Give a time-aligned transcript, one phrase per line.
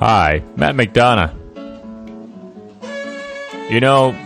[0.00, 1.36] Hi, Matt McDonough.
[3.70, 4.16] You know,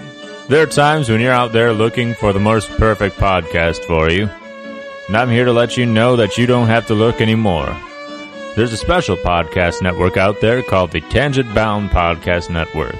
[0.49, 4.29] there are times when you're out there looking for the most perfect podcast for you,
[5.09, 7.77] and I'm here to let you know that you don't have to look anymore.
[8.55, 12.95] There's a special podcast network out there called the Tangent Bound Podcast Network.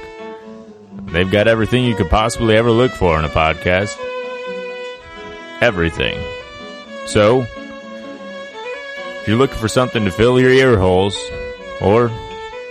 [1.13, 3.97] They've got everything you could possibly ever look for in a podcast.
[5.61, 6.19] Everything.
[7.07, 7.43] So,
[9.21, 11.17] if you're looking for something to fill your ear holes,
[11.81, 12.11] or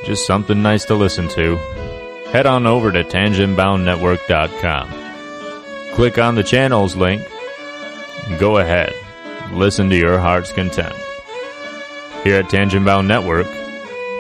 [0.06, 1.56] just something nice to listen to,
[2.32, 4.90] head on over to tangentboundnetwork.com.
[5.96, 7.22] Click on the channels link,
[8.28, 8.94] and go ahead.
[9.52, 10.96] Listen to your heart's content.
[12.24, 13.48] Here at Tangent Bound Network,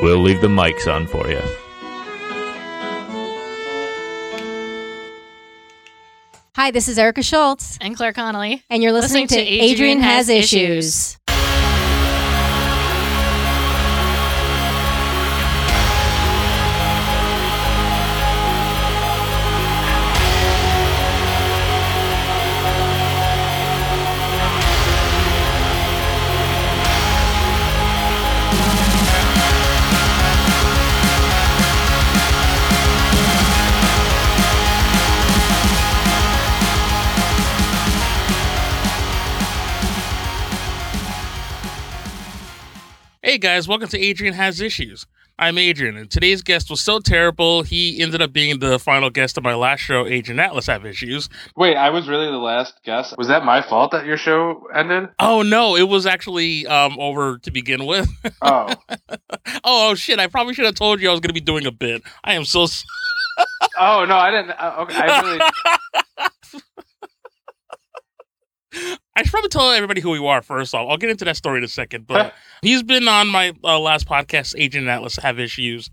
[0.01, 1.41] we'll leave the mics on for you.
[6.55, 8.63] Hi, this is Erica Schultz, and Claire Connolly.
[8.69, 11.17] and you're listening, to, Adrian, Has Issues.
[43.33, 45.07] Hey guys, welcome to Adrian Has Issues.
[45.39, 49.39] I'm Adrian, and today's guest was so terrible, he ended up being the final guest
[49.39, 51.29] of my last show, Adrian Atlas Have Issues.
[51.55, 53.17] Wait, I was really the last guest.
[53.17, 55.09] Was that my fault that your show ended?
[55.17, 58.07] Oh no, it was actually um, over to begin with.
[58.43, 58.71] Oh,
[59.09, 59.17] oh,
[59.63, 61.71] oh shit, I probably should have told you I was going to be doing a
[61.71, 62.03] bit.
[62.23, 62.67] I am so.
[63.79, 64.51] oh no, I didn't.
[64.51, 65.21] Uh, okay, I
[68.73, 68.97] really.
[69.15, 70.87] I should probably tell everybody who you are first off.
[70.89, 74.07] I'll get into that story in a second, but he's been on my uh, last
[74.07, 75.89] podcast, Adrian Atlas Have Issues.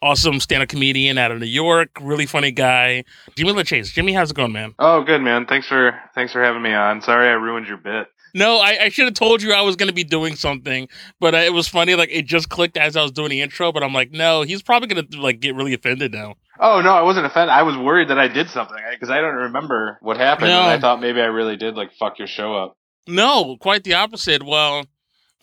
[0.00, 3.02] Awesome stand-up comedian out of New York, really funny guy.
[3.36, 3.92] Jimmy LaChase.
[3.92, 4.74] Jimmy, how's it going, man?
[4.78, 5.46] Oh, good man.
[5.46, 7.02] Thanks for thanks for having me on.
[7.02, 8.06] Sorry I ruined your bit.
[8.34, 10.88] No, I, I should have told you I was going to be doing something,
[11.20, 11.94] but uh, it was funny.
[11.94, 14.62] Like it just clicked as I was doing the intro, but I'm like, no, he's
[14.62, 16.34] probably going to like get really offended now.
[16.60, 17.50] Oh no, I wasn't offended.
[17.50, 20.60] I was worried that I did something because I don't remember what happened, No.
[20.60, 22.76] and I thought maybe I really did like fuck your show up.
[23.06, 24.42] No, quite the opposite.
[24.42, 24.84] Well,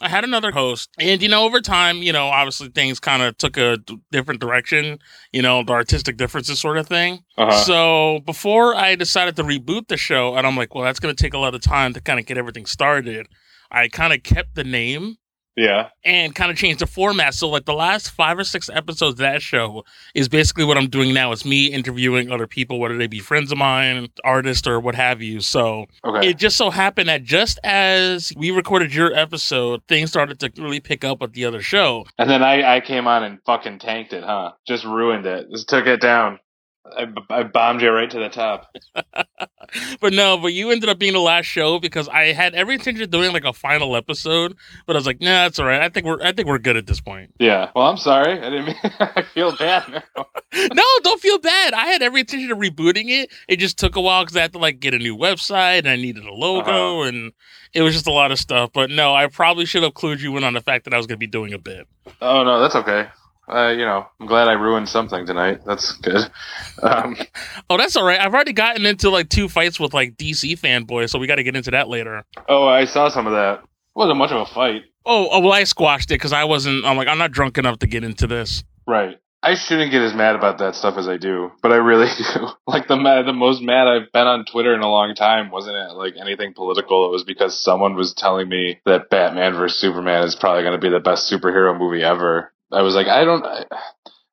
[0.02, 3.38] I had another host, and you know, over time, you know, obviously things kind of
[3.38, 5.00] took a d- different direction.
[5.32, 7.24] You know, the artistic differences, sort of thing.
[7.38, 7.64] Uh-huh.
[7.64, 11.22] So before I decided to reboot the show, and I'm like, well, that's going to
[11.22, 13.28] take a lot of time to kind of get everything started.
[13.72, 15.18] I kind of kept the name
[15.56, 15.90] Yeah.
[16.04, 17.34] and kind of changed the format.
[17.34, 20.88] So like the last five or six episodes of that show is basically what I'm
[20.90, 21.32] doing now.
[21.32, 25.22] It's me interviewing other people, whether they be friends of mine, artists, or what have
[25.22, 25.40] you.
[25.40, 26.30] So Okay.
[26.30, 30.80] it just so happened that just as we recorded your episode, things started to really
[30.82, 32.06] pick up with the other show.
[32.18, 34.52] and then I I came on and fucking tanked it, huh?
[34.68, 35.48] Just ruined it.
[35.52, 36.40] Just took it down.
[36.86, 38.76] I, I bombed you right to the top.
[40.00, 43.04] but no, but you ended up being the last show because I had every intention
[43.04, 45.82] of doing like a final episode, but I was like, nah, that's all right.
[45.82, 47.34] I think we're I think we're good at this point.
[47.40, 47.72] Yeah.
[47.76, 48.34] Well, I'm sorry.
[48.40, 48.76] I didn't mean.
[49.00, 50.26] I feel bad now.
[50.74, 51.74] no, don't feel bad.
[51.74, 53.32] I had every intention of rebooting it.
[53.48, 55.90] It just took a while because I had to like get a new website and
[55.90, 57.10] I needed a logo uh-huh.
[57.10, 57.34] and
[57.74, 58.72] it was just a lot of stuff.
[58.74, 61.08] But no, I probably should have clued you in on the fact that I was
[61.08, 61.88] going to be doing a bit.
[62.22, 63.08] Oh no, that's okay.
[63.48, 65.62] Uh, you know, I'm glad I ruined something tonight.
[65.66, 66.30] That's good.
[66.82, 67.16] Um,
[67.70, 68.20] Oh, that's all right.
[68.20, 71.44] I've already gotten into like two fights with like DC fanboys, so we got to
[71.44, 72.24] get into that later.
[72.48, 73.64] oh, I saw some of that.
[73.96, 74.84] wasn't much of a fight.
[75.06, 76.86] Oh, oh well, I squashed it because I wasn't.
[76.86, 78.64] I'm like, I'm not drunk enough to get into this.
[78.88, 79.18] Right.
[79.44, 82.48] I shouldn't get as mad about that stuff as I do, but I really do.
[82.66, 85.76] Like the mad, the most mad I've been on Twitter in a long time wasn't
[85.76, 87.06] it like anything political.
[87.08, 90.82] It was because someone was telling me that Batman vs Superman is probably going to
[90.84, 92.52] be the best superhero movie ever.
[92.72, 93.46] I was like, I don't.
[93.46, 93.66] I,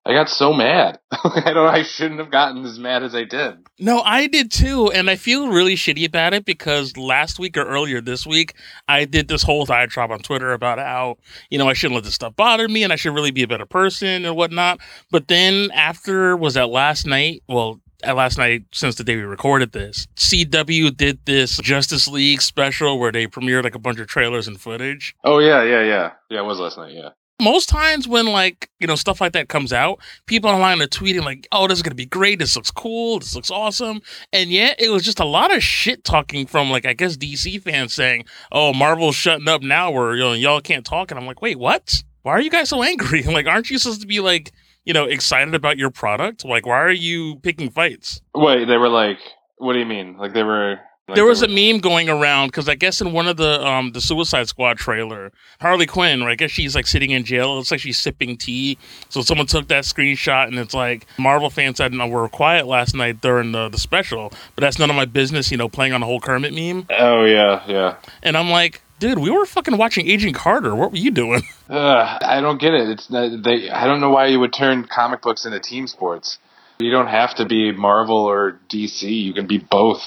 [0.04, 0.98] I got so mad.
[1.12, 1.68] I don't.
[1.68, 3.54] I shouldn't have gotten as mad as I did.
[3.78, 7.64] No, I did too, and I feel really shitty about it because last week or
[7.64, 8.54] earlier this week,
[8.88, 11.18] I did this whole diatribe on Twitter about how
[11.50, 13.48] you know I shouldn't let this stuff bother me and I should really be a
[13.48, 14.80] better person and whatnot.
[15.12, 17.42] But then after was that last night?
[17.48, 17.80] Well.
[18.04, 22.98] At last night, since the day we recorded this, CW did this Justice League special
[22.98, 25.14] where they premiered like a bunch of trailers and footage.
[25.22, 26.40] Oh yeah, yeah, yeah, yeah.
[26.40, 26.94] It was last night.
[26.94, 27.10] Yeah.
[27.42, 31.24] Most times when like you know stuff like that comes out people online are tweeting
[31.24, 32.38] like oh this is gonna be great.
[32.38, 33.18] This looks cool.
[33.18, 34.00] This looks awesome.
[34.32, 37.62] And yet it was just a lot of shit talking from like i guess dc
[37.62, 41.10] fans saying oh marvel's shutting up now where you know y'all can't talk.
[41.10, 42.02] And i'm like wait what?
[42.22, 43.22] Why are you guys so angry?
[43.26, 44.52] Like aren't you supposed to be like
[44.84, 46.44] you know excited about your product?
[46.44, 48.20] Like why are you picking fights?
[48.34, 49.18] Wait, they were like,
[49.58, 50.16] what do you mean?
[50.16, 50.78] Like they were
[51.08, 53.90] Like, there was a meme going around because I guess in one of the um
[53.90, 56.30] the Suicide Squad trailer, Harley Quinn, right?
[56.32, 57.52] I guess she's like sitting in jail.
[57.52, 58.78] It looks like she's sipping tea.
[59.08, 62.94] So someone took that screenshot and it's like Marvel fans said, "No, we're quiet last
[62.94, 66.00] night during the the special, but that's none of my business." You know, playing on
[66.02, 67.96] the whole Kermit meme, Oh yeah, yeah.
[68.22, 70.72] and I'm like, dude, we were fucking watching Agent Carter.
[70.76, 71.42] What were you doing?
[71.68, 72.88] Ugh, I don't get it.
[72.88, 73.68] It's not, they.
[73.70, 76.38] I don't know why you would turn comic books into team sports.
[76.78, 79.02] You don't have to be Marvel or DC.
[79.02, 80.00] You can be both.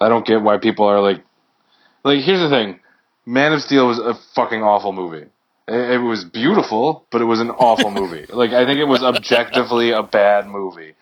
[0.00, 1.22] I don't get why people are like.
[2.02, 2.80] Like here's the thing,
[3.26, 5.26] Man of Steel was a fucking awful movie.
[5.68, 8.26] It, it was beautiful, but it was an awful movie.
[8.28, 10.94] Like I think it was objectively a bad movie.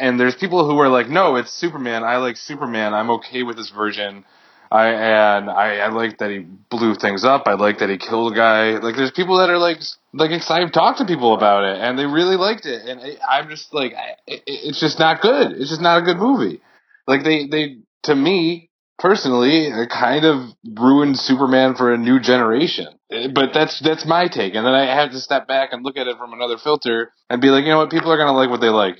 [0.00, 2.04] And there's people who are like, no, it's Superman.
[2.04, 2.94] I like Superman.
[2.94, 4.24] I'm okay with this version.
[4.70, 7.44] I and I, I like that he blew things up.
[7.46, 8.78] I like that he killed a guy.
[8.78, 9.78] Like there's people that are like
[10.12, 12.82] like excited to talk to people about it, and they really liked it.
[12.88, 15.52] And I, I'm just like, I, it, it's just not good.
[15.52, 16.60] It's just not a good movie.
[17.06, 22.86] Like they they to me personally, it kind of ruined Superman for a new generation.
[23.10, 25.96] Eh, But that's that's my take, and then I have to step back and look
[25.96, 28.50] at it from another filter and be like, you know what, people are gonna like
[28.50, 28.96] what they like.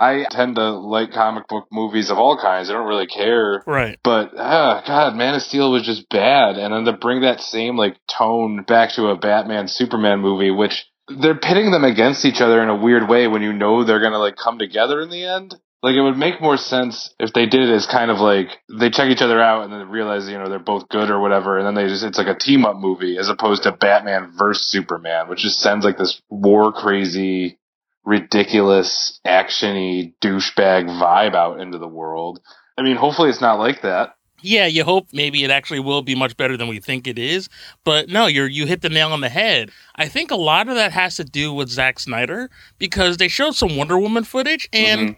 [0.00, 2.70] I tend to like comic book movies of all kinds.
[2.70, 3.98] I don't really care Right.
[4.04, 7.76] but ah, God, Man of Steel was just bad, and then to bring that same
[7.76, 10.86] like tone back to a Batman Superman movie, which
[11.20, 14.18] they're pitting them against each other in a weird way when you know they're gonna
[14.18, 15.54] like come together in the end.
[15.82, 18.90] Like it would make more sense if they did it as kind of like they
[18.90, 21.66] check each other out and then realize you know they're both good or whatever, and
[21.66, 25.28] then they just it's like a team up movie as opposed to Batman versus Superman,
[25.28, 27.58] which just sends like this war crazy,
[28.04, 32.40] ridiculous, actiony douchebag vibe out into the world.
[32.76, 34.14] I mean, hopefully it's not like that.
[34.40, 37.48] Yeah, you hope maybe it actually will be much better than we think it is.
[37.84, 39.70] But no, you're you hit the nail on the head.
[39.96, 43.54] I think a lot of that has to do with Zack Snyder because they showed
[43.54, 45.16] some Wonder Woman footage and Mhm.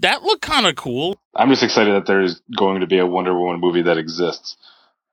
[0.00, 1.18] That looked kind of cool.
[1.34, 4.56] I'm just excited that there's going to be a Wonder Woman movie that exists.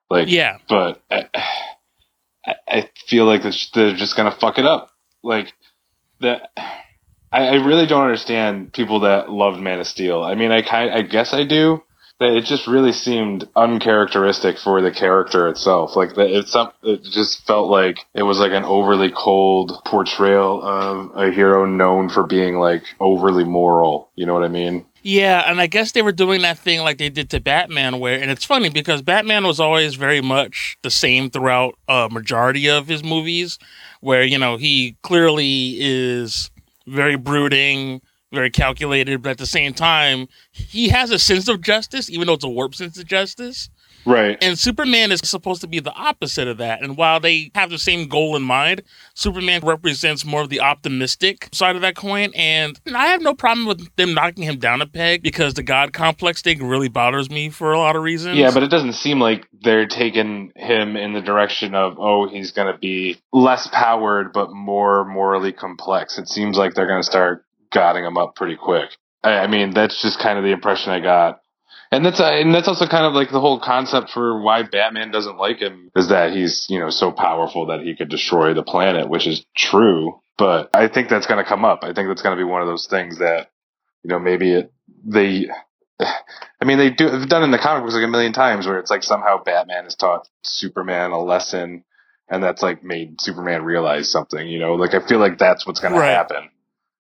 [0.09, 0.57] Like, Yeah.
[0.67, 4.89] but I, I- I feel like they're just- they're just gonna fuck it up.
[5.23, 5.53] Like
[6.21, 6.49] that.
[7.31, 10.23] I, I really don't understand people that loved Man of Steel.
[10.23, 11.83] I mean, I kind, I guess I do.
[12.21, 15.95] It just really seemed uncharacteristic for the character itself.
[15.95, 16.71] Like it's some.
[16.83, 22.09] It just felt like it was like an overly cold portrayal of a hero known
[22.09, 24.09] for being like overly moral.
[24.15, 24.85] You know what I mean?
[25.01, 28.21] Yeah, and I guess they were doing that thing like they did to Batman, where
[28.21, 32.87] and it's funny because Batman was always very much the same throughout a majority of
[32.87, 33.57] his movies,
[34.01, 36.51] where you know he clearly is
[36.85, 42.09] very brooding, very calculated, but at the same time he has a sense of justice,
[42.09, 43.69] even though it's a warped sense of justice.
[44.05, 44.37] Right.
[44.41, 46.81] And Superman is supposed to be the opposite of that.
[46.81, 48.81] And while they have the same goal in mind,
[49.13, 52.31] Superman represents more of the optimistic side of that coin.
[52.33, 55.93] And I have no problem with them knocking him down a peg because the God
[55.93, 58.37] complex thing really bothers me for a lot of reasons.
[58.37, 62.51] Yeah, but it doesn't seem like they're taking him in the direction of, oh, he's
[62.51, 66.17] going to be less powered but more morally complex.
[66.17, 68.89] It seems like they're going to start godding him up pretty quick.
[69.23, 71.41] I, I mean, that's just kind of the impression I got.
[71.91, 75.09] And that's uh, and that's also kind of like the whole concept for why Batman
[75.11, 78.61] doesn't like him is that he's you know so powerful that he could destroy the
[78.61, 80.19] planet, which is true.
[80.37, 81.79] But I think that's going to come up.
[81.81, 83.49] I think that's going to be one of those things that
[84.03, 84.71] you know maybe it
[85.03, 85.47] they
[86.61, 87.09] I mean, they do.
[87.09, 89.43] They've done it in the comic books like a million times, where it's like somehow
[89.43, 91.83] Batman has taught Superman a lesson,
[92.29, 94.47] and that's like made Superman realize something.
[94.47, 96.09] You know, like I feel like that's what's going Right.
[96.11, 96.49] to happen.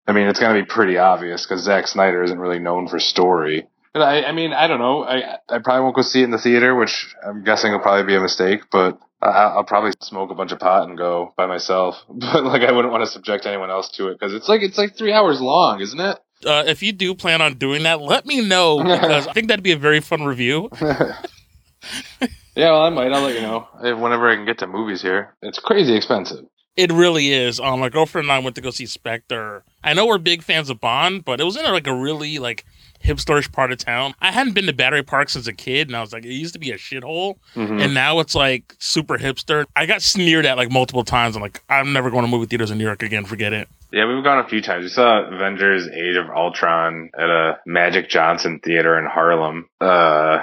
[0.07, 2.99] I mean, it's going to be pretty obvious because Zack Snyder isn't really known for
[2.99, 3.67] story.
[3.93, 5.05] But I, I mean, I don't know.
[5.05, 8.05] I, I probably won't go see it in the theater, which I'm guessing will probably
[8.05, 8.63] be a mistake.
[8.71, 11.97] But I, I'll probably smoke a bunch of pot and go by myself.
[12.09, 14.77] But like, I wouldn't want to subject anyone else to it because it's like it's
[14.79, 16.19] like three hours long, isn't it?
[16.47, 19.63] uh, if you do plan on doing that, let me know because I think that'd
[19.63, 20.69] be a very fun review.
[20.81, 21.15] yeah,
[22.57, 23.13] well, I might.
[23.13, 25.35] I'll let you know whenever I can get to movies here.
[25.43, 26.45] It's crazy expensive.
[26.77, 27.61] It really is.
[27.61, 29.63] Um, my girlfriend and I went to go see Spectre.
[29.85, 32.65] I know we're big fans of Bond, but it was in like a really like
[33.03, 34.15] hipsterish part of town.
[34.21, 36.55] I hadn't been to Battery Park since a kid, and I was like, it used
[36.55, 37.81] to be a shithole, Mhm.
[37.85, 39.67] and now it's like super hipster.
[39.77, 41.37] I got sneered at like multiple times.
[41.37, 43.25] I'm like, I'm never going to movie theaters in New York again.
[43.25, 43.69] Forget it.
[43.93, 44.83] Yeah, we've gone a few times.
[44.85, 49.69] We saw Avengers: Age of Ultron at a Magic Johnson theater in Harlem.
[49.81, 50.39] Uh,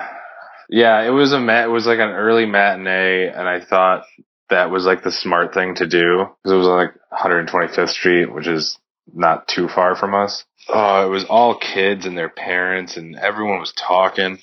[0.70, 1.66] yeah, it was a mat.
[1.66, 4.04] It was like an early matinee, and I thought
[4.52, 8.48] that was like the smart thing to do because it was like 125th Street, which
[8.48, 8.78] is
[9.14, 10.46] not too far from us.
[10.70, 14.40] Oh, it was all kids and their parents, and everyone was talking.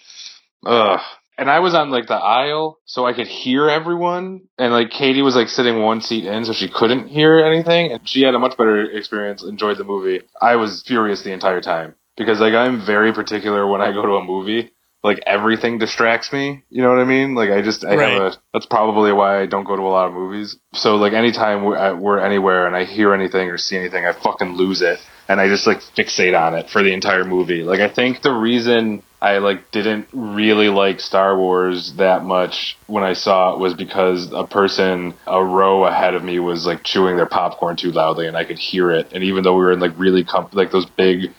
[0.66, 1.00] Ugh.
[1.38, 4.48] And I was on like the aisle, so I could hear everyone.
[4.58, 7.92] And like Katie was like sitting one seat in, so she couldn't hear anything.
[7.92, 10.22] And she had a much better experience, enjoyed the movie.
[10.42, 14.16] I was furious the entire time because like I'm very particular when I go to
[14.16, 16.64] a movie like everything distracts me.
[16.70, 17.34] You know what I mean?
[17.34, 18.12] Like I just I Right.
[18.12, 20.56] have a that's probably why I don't go to a lot of movies.
[20.74, 24.54] So like anytime we're, we're anywhere and I hear anything or see anything, I fucking
[24.54, 27.62] lose it and I just like fixate on it for the entire movie.
[27.62, 33.04] Like I think the reason I like didn't really like Star Wars that much when
[33.04, 37.16] I saw it was because a person a row ahead of me was like chewing
[37.16, 39.12] their popcorn too loudly and I could hear it.
[39.12, 41.32] And even though we were in like really com- like those big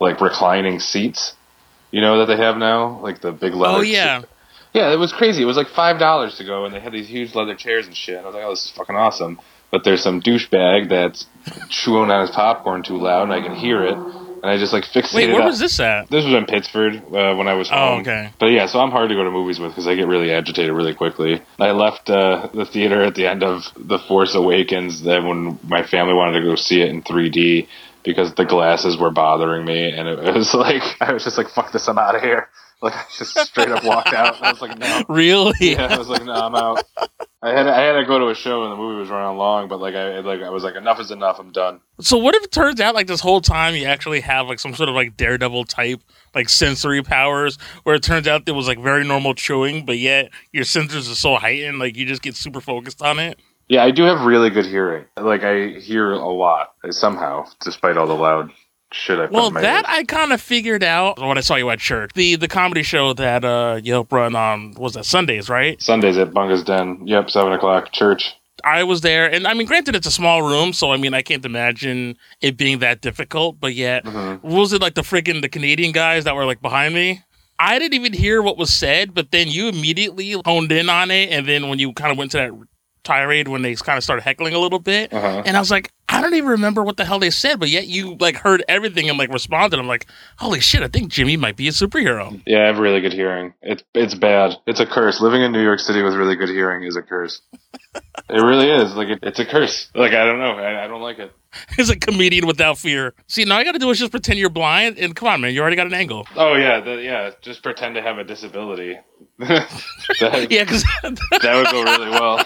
[0.00, 1.34] like reclining seats,
[1.90, 3.78] you know that they have now, like the big leather.
[3.78, 4.22] Oh yeah.
[4.74, 5.42] Yeah, it was crazy.
[5.42, 7.96] It was like five dollars to go, and they had these huge leather chairs and
[7.96, 8.16] shit.
[8.18, 9.40] And I was like, "Oh, this is fucking awesome."
[9.70, 11.26] But there's some douchebag that's
[11.68, 13.94] chewing on his popcorn too loud, and I can hear it.
[13.96, 15.14] And I just like fixated.
[15.14, 16.08] Wait, where on- was this at?
[16.10, 18.00] This was in Pittsburgh uh, when I was Oh, home.
[18.02, 18.30] okay.
[18.38, 20.72] But yeah, so I'm hard to go to movies with because I get really agitated
[20.72, 21.42] really quickly.
[21.58, 25.82] I left uh, the theater at the end of The Force Awakens then when my
[25.82, 27.66] family wanted to go see it in 3D
[28.04, 31.72] because the glasses were bothering me, and it was like I was just like, "Fuck
[31.72, 32.48] this, I'm out of here."
[32.80, 34.40] Like I just straight up walked out.
[34.40, 35.72] I was like, "No." Really?
[35.72, 36.84] Yeah, I was like, "No, I'm out."
[37.42, 39.66] I had I had to go to a show and the movie was running long,
[39.66, 41.40] but like I like I was like, "Enough is enough.
[41.40, 44.46] I'm done." So what if it turns out like this whole time you actually have
[44.46, 46.00] like some sort of like daredevil type
[46.36, 50.30] like sensory powers where it turns out there was like very normal chewing, but yet
[50.52, 53.40] your senses are so heightened, like you just get super focused on it.
[53.68, 55.04] Yeah, I do have really good hearing.
[55.16, 58.50] Like I hear a lot somehow, despite all the loud
[58.92, 59.98] shit I put Well, in my that ears.
[59.98, 62.10] I kind of figured out when I saw you at church.
[62.14, 65.80] The the comedy show that uh you help run on was that Sundays, right?
[65.82, 67.06] Sundays at Bunga's Den.
[67.06, 68.34] Yep, seven o'clock church.
[68.64, 71.22] I was there, and I mean, granted, it's a small room, so I mean, I
[71.22, 73.60] can't imagine it being that difficult.
[73.60, 74.42] But yet, Mhm.
[74.42, 77.20] was it like the freaking the Canadian guys that were like behind me?
[77.60, 81.30] I didn't even hear what was said, but then you immediately honed in on it,
[81.30, 82.50] and then when you kind of went to that
[83.08, 85.42] tirade when they kind of started heckling a little bit, Uh-huh.
[85.46, 87.86] and I was like, I don't even remember what the hell they said, but yet
[87.86, 89.78] you like heard everything and like responded.
[89.78, 90.06] I'm like,
[90.38, 92.40] holy shit, I think Jimmy might be a superhero.
[92.46, 93.52] Yeah, I have really good hearing.
[93.62, 94.56] It's it's bad.
[94.66, 95.20] It's a curse.
[95.20, 97.40] Living in New York City with really good hearing is a curse.
[97.94, 98.94] it really is.
[98.94, 99.90] Like it, it's a curse.
[99.94, 100.52] Like I don't know.
[100.58, 101.32] I, I don't like it.
[101.76, 103.14] He's a comedian without fear.
[103.26, 105.54] See, now I got to do is just pretend you're blind, and come on, man,
[105.54, 106.26] you already got an angle.
[106.36, 107.30] Oh yeah, the, yeah.
[107.42, 108.96] Just pretend to have a disability.
[109.38, 109.68] that,
[110.50, 112.44] Yeah, because that would go really well.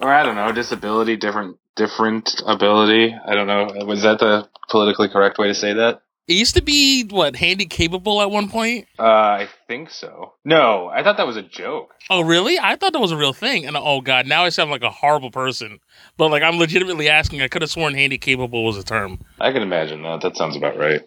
[0.00, 3.14] or I don't know, disability, different different ability.
[3.26, 3.84] I don't know.
[3.86, 6.02] Was that the politically correct way to say that?
[6.26, 8.86] It used to be what handy capable at one point.
[8.98, 10.32] Uh, I think so.
[10.44, 11.92] No, I thought that was a joke.
[12.08, 12.58] Oh, really?
[12.58, 13.66] I thought that was a real thing.
[13.66, 15.80] And oh god, now I sound like a horrible person.
[16.16, 17.42] But like, I'm legitimately asking.
[17.42, 19.20] I could have sworn handy capable was a term.
[19.38, 20.22] I can imagine that.
[20.22, 21.02] That sounds about right.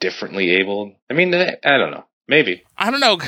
[0.00, 0.94] Differently abled.
[1.10, 2.04] I mean, I I don't know.
[2.28, 2.62] Maybe.
[2.76, 3.18] I don't know.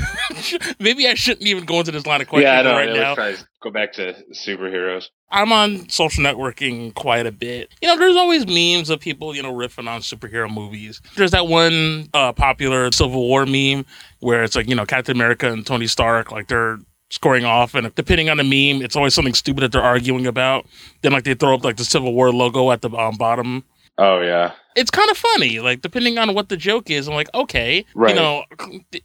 [0.78, 3.36] Maybe I shouldn't even go into this line of questioning yeah, I don't right now.
[3.62, 5.06] Go back to superheroes.
[5.32, 7.70] I'm on social networking quite a bit.
[7.80, 11.00] You know, there's always memes of people, you know, riffing on superhero movies.
[11.16, 13.86] There's that one uh, popular Civil War meme
[14.20, 16.78] where it's like, you know, Captain America and Tony Stark, like they're
[17.10, 20.66] scoring off, and depending on the meme, it's always something stupid that they're arguing about.
[21.02, 23.64] Then, like, they throw up like the Civil War logo at the um, bottom.
[23.98, 24.52] Oh yeah.
[24.76, 27.06] It's kind of funny, like depending on what the joke is.
[27.06, 28.14] I'm like, okay, Right.
[28.14, 28.44] you know,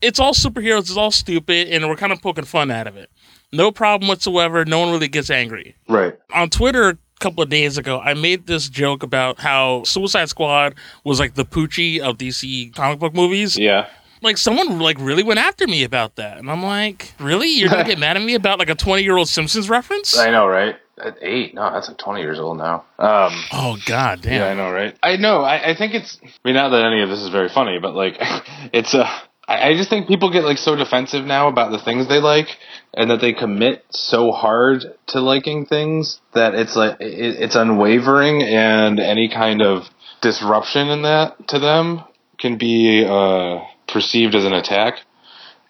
[0.01, 3.10] it's all superheroes, it's all stupid, and we're kind of poking fun out of it.
[3.55, 4.65] No problem whatsoever.
[4.65, 6.15] No one really gets angry Right.
[6.33, 10.75] on Twitter a couple of days ago, I made this joke about how Suicide Squad
[11.05, 13.57] was like the Poochie of DC comic book movies.
[13.57, 13.88] Yeah.
[14.21, 17.47] Like someone like really went after me about that, and I'm like, really?
[17.50, 20.17] You're gonna get mad at me about like a 20 year old Simpsons reference?
[20.17, 20.75] I know, right?
[20.97, 21.53] At eight?
[21.53, 22.85] No, that's like twenty years old now.
[22.97, 23.43] Um.
[23.51, 24.33] Oh god damn!
[24.33, 24.97] Yeah, I know, right?
[25.03, 25.41] I know.
[25.41, 26.17] I, I think it's.
[26.24, 28.15] I mean, not that any of this is very funny, but like,
[28.74, 29.05] it's Uh,
[29.48, 32.48] I I just think people get like so defensive now about the things they like,
[32.94, 38.44] and that they commit so hard to liking things that it's like it, it's unwavering,
[38.44, 39.84] and any kind of
[40.22, 42.04] disruption in that to them
[42.40, 45.00] can be uh, perceived as an attack.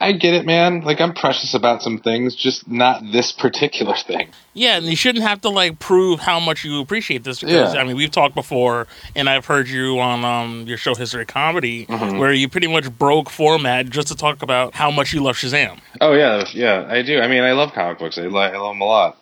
[0.02, 0.82] I get it, man.
[0.82, 4.30] Like I'm precious about some things, just not this particular thing.
[4.54, 7.80] Yeah, and you shouldn't have to like prove how much you appreciate this because Yeah.
[7.80, 11.28] I mean we've talked before, and I've heard you on um, your show History of
[11.28, 12.20] Comedy Mhm.
[12.20, 15.80] where you pretty much broke format just to talk about how much you love Shazam.
[16.02, 17.22] Oh yeah, yeah, I do.
[17.22, 18.18] I mean, I love comic books.
[18.18, 19.18] I, li- I love them a lot.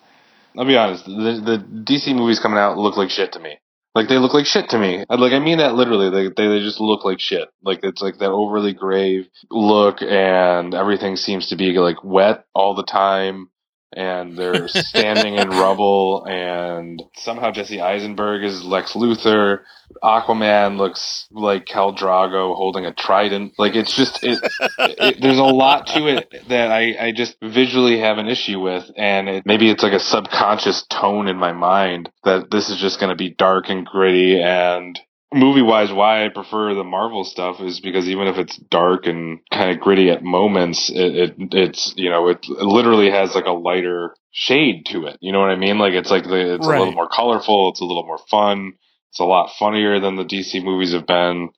[0.58, 1.04] I'll be honest.
[1.04, 1.12] The,
[1.44, 3.58] the DC movies coming out look like shit to me.
[3.94, 5.04] Like they look like shit to me.
[5.08, 6.10] Like I mean that literally.
[6.10, 7.48] They, they they just look like shit.
[7.62, 12.74] Like it's like that overly grave look, and everything seems to be like wet all
[12.74, 13.50] the time.
[13.96, 19.60] And they're standing in rubble, and somehow Jesse Eisenberg is Lex Luthor.
[20.02, 23.52] Aquaman looks like Khal Drogo holding a trident.
[23.58, 24.38] Like it's just it,
[24.78, 28.90] it, there's a lot to it that I, I just visually have an issue with,
[28.96, 32.98] and it, maybe it's like a subconscious tone in my mind that this is just
[32.98, 34.98] going to be dark and gritty and
[35.34, 39.40] movie wise, why I prefer the Marvel stuff is because even if it's dark and
[39.52, 43.52] kind of gritty at moments, it, it it's you know it literally has like a
[43.52, 45.18] lighter shade to it.
[45.20, 45.78] You know what I mean?
[45.78, 46.76] Like it's like the, it's Right.
[46.76, 47.70] a little more colorful.
[47.70, 48.74] It's a little more fun.
[49.10, 51.50] It's a lot funnier than the DC movies have been.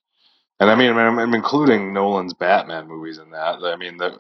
[0.59, 3.59] And I mean, I'm, I'm including Nolan's Batman movies in that.
[3.63, 4.19] I mean, the,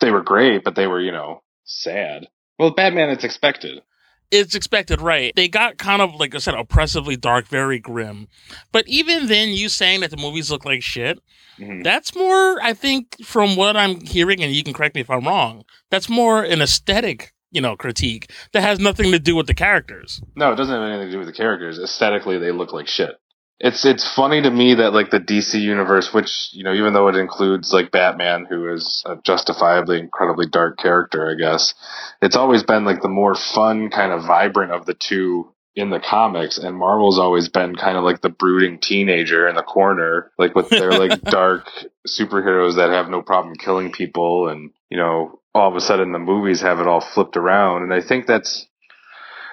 [0.00, 2.26] they were great, but they were you know sad.
[2.58, 3.82] Well, Batman, it's expected.
[4.30, 5.32] It's expected, right?
[5.36, 8.28] They got kind of like I said, oppressively dark, very grim.
[8.72, 11.18] But even then, you saying that the movies look like shit,
[11.58, 11.82] Mhm.
[11.82, 15.26] that's more, I think, from what I'm hearing, and you can correct me if I'm
[15.26, 15.64] wrong.
[15.90, 20.20] That's more an aesthetic, you know, critique that has nothing to do with the characters.
[20.36, 21.78] No, it doesn't have anything to do with the characters.
[21.78, 23.18] Aesthetically, they look like shit.
[23.60, 27.08] It's it's funny to me that like the DC universe, which you know, even though
[27.08, 31.74] it includes like Batman, who is a justifiably incredibly dark character, I guess,
[32.22, 36.00] it's always been like the more fun, kind of vibrant of the two in the
[36.00, 40.54] comics, and Marvel's always been kind of like the brooding teenager in the corner, like
[40.54, 41.68] with their like dark
[42.06, 46.18] superheroes that have no problem killing people, and you know, all of a sudden the
[46.18, 48.68] movies have it all flipped around, and I think that's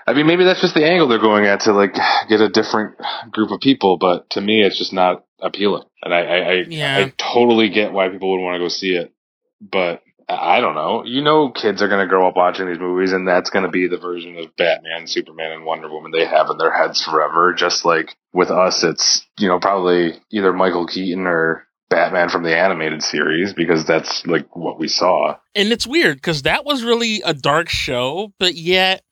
[0.08, 1.96] I mean, maybe that's just the angle they're going at to like
[2.30, 2.96] get a different
[3.32, 5.84] group of people, but to me, it's just not appealing.
[6.04, 6.98] And I, I, I, Yeah.
[6.98, 9.14] I totally get why people would want to go see it,
[9.60, 11.04] but I I don't know.
[11.06, 13.72] You know, kids are going to grow up watching these movies, and that's going to
[13.72, 17.54] be the version of Batman, Superman, and Wonder Woman they have in their heads forever.
[17.54, 22.58] Just like with us, it's you know probably either Michael Keaton or Batman from the
[22.58, 25.36] animated series because that's like what we saw.
[25.54, 29.04] And it's weird because that was really a dark show, but yet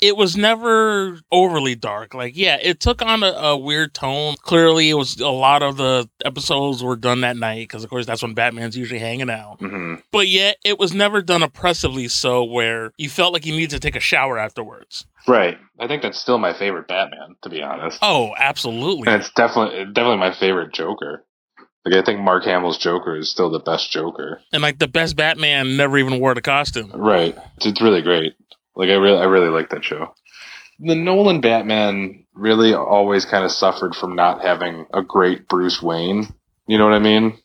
[0.00, 2.14] it was never overly dark.
[2.14, 4.36] Like, yeah, it took on a, a weird tone.
[4.42, 8.06] Clearly, it was a lot of the episodes were done that night because, of course,
[8.06, 9.58] that's when Batman's usually hanging out.
[9.60, 13.70] hmm But yet, it was never done oppressively so where you felt like you needed
[13.70, 15.06] to take a shower afterwards.
[15.26, 15.58] Right.
[15.78, 17.98] I think that's still my favorite Batman, to be honest.
[18.00, 19.08] Oh, absolutely.
[19.12, 21.24] And it's definitely definitely my favorite Joker.
[21.84, 24.40] Like I think Mark Hamill's Joker is still the best Joker.
[24.52, 26.90] And like the best Batman never even wore the costume.
[26.94, 27.36] Right.
[27.56, 28.34] It's, it's really great.
[28.78, 30.14] Like I really I really like that show.
[30.78, 36.28] The Nolan Batman really always kind of suffered from not having a great Bruce Wayne.
[36.68, 37.36] You know what I mean?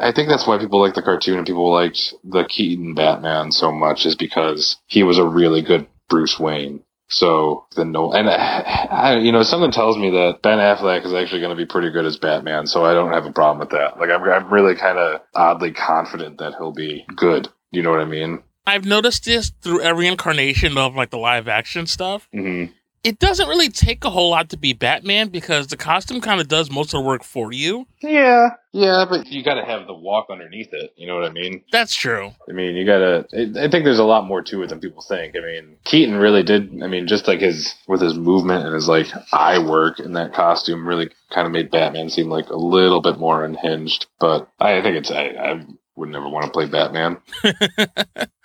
[0.00, 3.72] I think that's why people like the cartoon and people liked the Keaton Batman so
[3.72, 6.84] much is because he was a really good Bruce Wayne.
[7.08, 11.12] So the no, and I, I, you know, something tells me that Ben Affleck is
[11.12, 12.66] actually going to be pretty good as Batman.
[12.66, 13.98] So I don't have a problem with that.
[13.98, 17.48] Like I'm, I'm really kind of oddly confident that he'll be good.
[17.70, 18.42] You know what I mean?
[18.66, 22.28] I've noticed this through every incarnation of like the live action stuff.
[22.32, 22.66] hmm
[23.04, 26.46] It doesn't really take a whole lot to be Batman because the costume kind of
[26.46, 27.86] does most of the work for you.
[28.00, 30.92] Yeah, yeah, but you got to have the walk underneath it.
[30.96, 31.64] You know what I mean?
[31.72, 32.30] That's true.
[32.48, 33.26] I mean, you got to.
[33.60, 35.34] I think there's a lot more to it than people think.
[35.36, 36.80] I mean, Keaton really did.
[36.82, 40.32] I mean, just like his with his movement and his like eye work in that
[40.34, 44.06] costume, really kind of made Batman seem like a little bit more unhinged.
[44.20, 45.10] But I, I think it's.
[45.10, 47.18] I, I would never want to play Batman.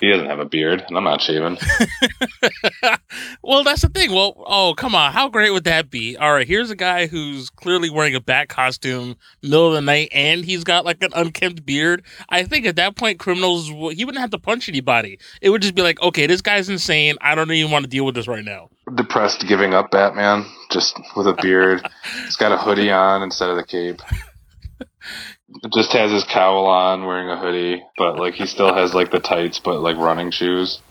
[0.00, 1.58] he doesn't have a beard, and I'm not shaving.
[3.42, 4.12] well, that's the thing.
[4.12, 5.12] Well, oh, come on.
[5.12, 6.16] How great would that be?
[6.16, 10.10] All right, here's a guy who's clearly wearing a bat costume, middle of the night,
[10.12, 12.04] and he's got like an unkempt beard.
[12.28, 15.18] I think at that point, criminals, he wouldn't have to punch anybody.
[15.42, 17.16] It would just be like, okay, this guy's insane.
[17.20, 18.70] I don't even want to deal with this right now.
[18.94, 21.86] Depressed, giving up Batman, just with a beard.
[22.24, 24.00] He's got a hoodie on instead of the cape.
[25.74, 29.18] Just has his cowl on, wearing a hoodie, but like he still has like the
[29.18, 30.80] tights, but like running shoes.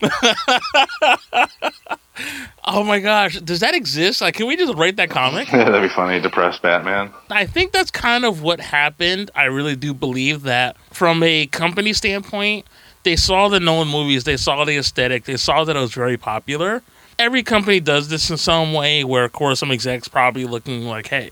[2.70, 4.20] Oh my gosh, does that exist?
[4.20, 5.50] Like, can we just write that comic?
[5.50, 6.20] Yeah, That'd be funny.
[6.20, 7.10] Depressed Batman.
[7.30, 9.30] I think that's kind of what happened.
[9.34, 12.66] I really do believe that from a company standpoint,
[13.04, 16.18] they saw the Nolan movies, they saw the aesthetic, they saw that it was very
[16.18, 16.82] popular.
[17.18, 21.06] Every company does this in some way where, of course, some execs probably looking like,
[21.06, 21.30] hey,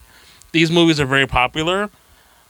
[0.53, 1.91] these movies are very popular,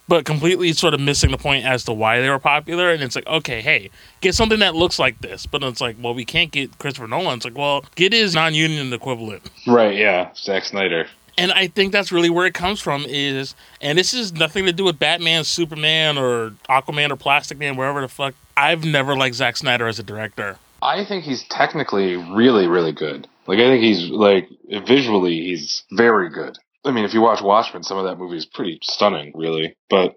[0.08, 2.90] but completely sort of missing the point as to why they were popular.
[2.90, 3.90] And it's like, okay, hey,
[4.20, 5.46] get something that looks like this.
[5.46, 7.36] But it's like, well, we can't get Christopher Nolan.
[7.36, 9.50] It's like, well, get his non union equivalent.
[9.66, 9.96] Right?
[9.96, 11.06] Yeah, Zack Snyder.
[11.38, 14.72] And I think that's really where it comes from is, and this is nothing to
[14.72, 18.34] do with Batman, Superman, or Aquaman, or Plastic Man, wherever the fuck.
[18.56, 20.56] I've never liked Zack Snyder as a director.
[20.80, 23.28] I think he's technically really, really good.
[23.46, 24.48] Like I think he's like
[24.86, 26.58] visually, he's very good.
[26.86, 29.76] I mean, if you watch Watchmen, some of that movie is pretty stunning, really.
[29.90, 30.16] But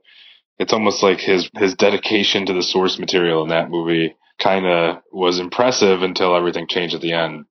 [0.58, 5.02] it's almost like his his dedication to the source material in that movie kind of
[5.12, 7.46] was impressive until everything changed at the end.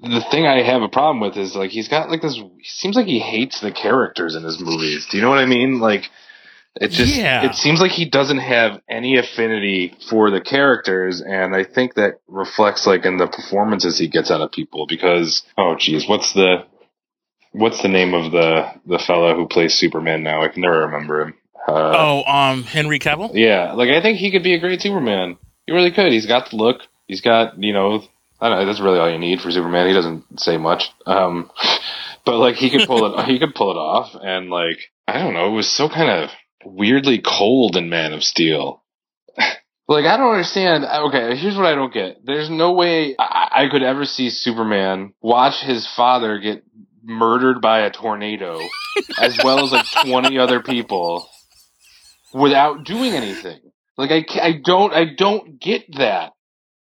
[0.00, 2.40] The thing I have a problem with is like he's got like this.
[2.64, 5.06] Seems like he hates the characters in his movies.
[5.10, 5.78] Do you know what I mean?
[5.78, 6.10] Like
[6.80, 7.44] it just Yeah.
[7.44, 12.20] it seems like he doesn't have any affinity for the characters, and I think that
[12.26, 14.86] reflects like in the performances he gets out of people.
[14.86, 16.64] Because oh geez, what's the
[17.52, 20.42] what's the name of the the fella who plays Superman now?
[20.42, 21.34] I can never remember him.
[21.68, 23.30] Uh, oh, um, Henry Cavill.
[23.34, 25.36] Yeah, like I think he could be a great Superman.
[25.66, 26.12] He really could.
[26.12, 26.80] He's got the look.
[27.06, 28.02] He's got you know.
[28.40, 28.66] I don't know.
[28.66, 29.86] That's really all you need for Superman.
[29.86, 30.90] He doesn't say much.
[31.06, 31.50] Um,
[32.24, 33.24] but like he could pull it.
[33.26, 34.16] he could pull it off.
[34.20, 35.46] And like I don't know.
[35.46, 36.30] It was so kind of
[36.64, 38.82] weirdly cold in Man of Steel.
[39.88, 40.84] like I don't understand.
[40.84, 42.24] Okay, here's what I don't get.
[42.24, 46.64] There's no way I, I could ever see Superman watch his father get
[47.02, 48.60] murdered by a tornado,
[49.20, 51.28] as well as like 20 other people,
[52.32, 53.60] without doing anything.
[53.96, 56.32] Like I, I don't, I don't get that.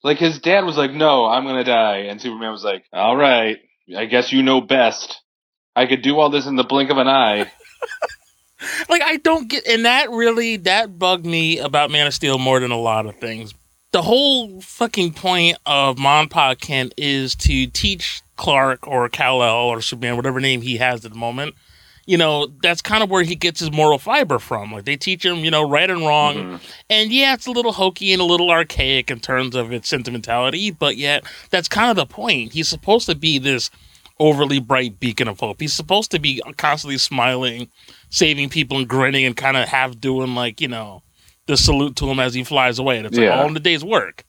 [0.04, 3.58] Like his dad was like, "No, I'm gonna die," and Superman was like, "All right,
[3.96, 5.22] I guess you know best.
[5.76, 7.52] I could do all this in the blink of an eye."
[8.90, 12.60] like I don't get, and that really that bugged me about Man of Steel more
[12.60, 13.54] than a lot of things.
[13.92, 19.82] The whole fucking point of Monpa Kent is to teach Clark or Kal El or
[19.82, 21.56] Superman, whatever name he has at the moment,
[22.06, 24.72] you know, that's kind of where he gets his moral fiber from.
[24.72, 26.36] Like they teach him, you know, right and wrong.
[26.36, 26.56] Mm-hmm.
[26.90, 30.72] And yeah, it's a little hokey and a little archaic in terms of its sentimentality,
[30.72, 32.54] but yet that's kind of the point.
[32.54, 33.70] He's supposed to be this
[34.20, 35.62] overly bright beacon of hope.
[35.62, 37.70] He's supposed to be constantly smiling,
[38.10, 41.04] saving people and grinning and kind of half doing like, you know,
[41.52, 42.98] the salute to him as he flies away.
[42.98, 43.30] And it's yeah.
[43.30, 44.26] like all in the day's work.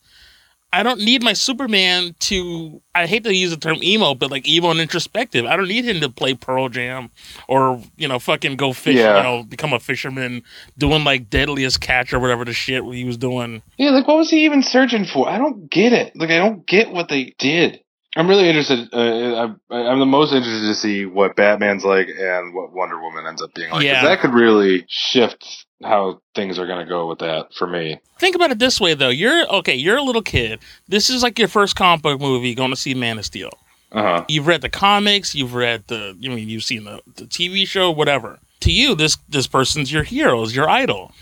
[0.75, 2.81] I don't need my Superman to.
[2.95, 5.45] I hate to use the term emo, but like emo and introspective.
[5.45, 7.11] I don't need him to play Pearl Jam
[7.47, 8.97] or you know fucking go fish.
[8.97, 9.19] Yeah.
[9.19, 10.43] You know, become a fisherman,
[10.79, 13.63] doing like Deadliest Catch or whatever the shit he was doing.
[13.77, 15.29] Yeah, like what was he even searching for?
[15.29, 16.17] I don't get it.
[16.17, 17.81] Like I don't get what they did.
[18.17, 18.89] I'm really interested.
[18.93, 23.27] Uh, I'm, I'm the most interested to see what Batman's like and what Wonder Woman
[23.27, 23.85] ends up being like.
[23.85, 24.05] Yeah.
[24.05, 28.01] That could really shift how things are going to go with that for me.
[28.19, 29.09] Think about it this way, though.
[29.09, 29.75] You're okay.
[29.75, 30.61] You're a little kid.
[30.89, 32.55] This is like your first comic book movie.
[32.55, 33.51] Going to see Man of Steel.
[33.93, 34.25] Uh-huh.
[34.29, 35.35] You've read the comics.
[35.35, 36.17] You've read the.
[36.19, 38.39] You I mean you've seen the, the TV show, whatever.
[38.61, 41.13] To you, this this person's your hero, is your idol,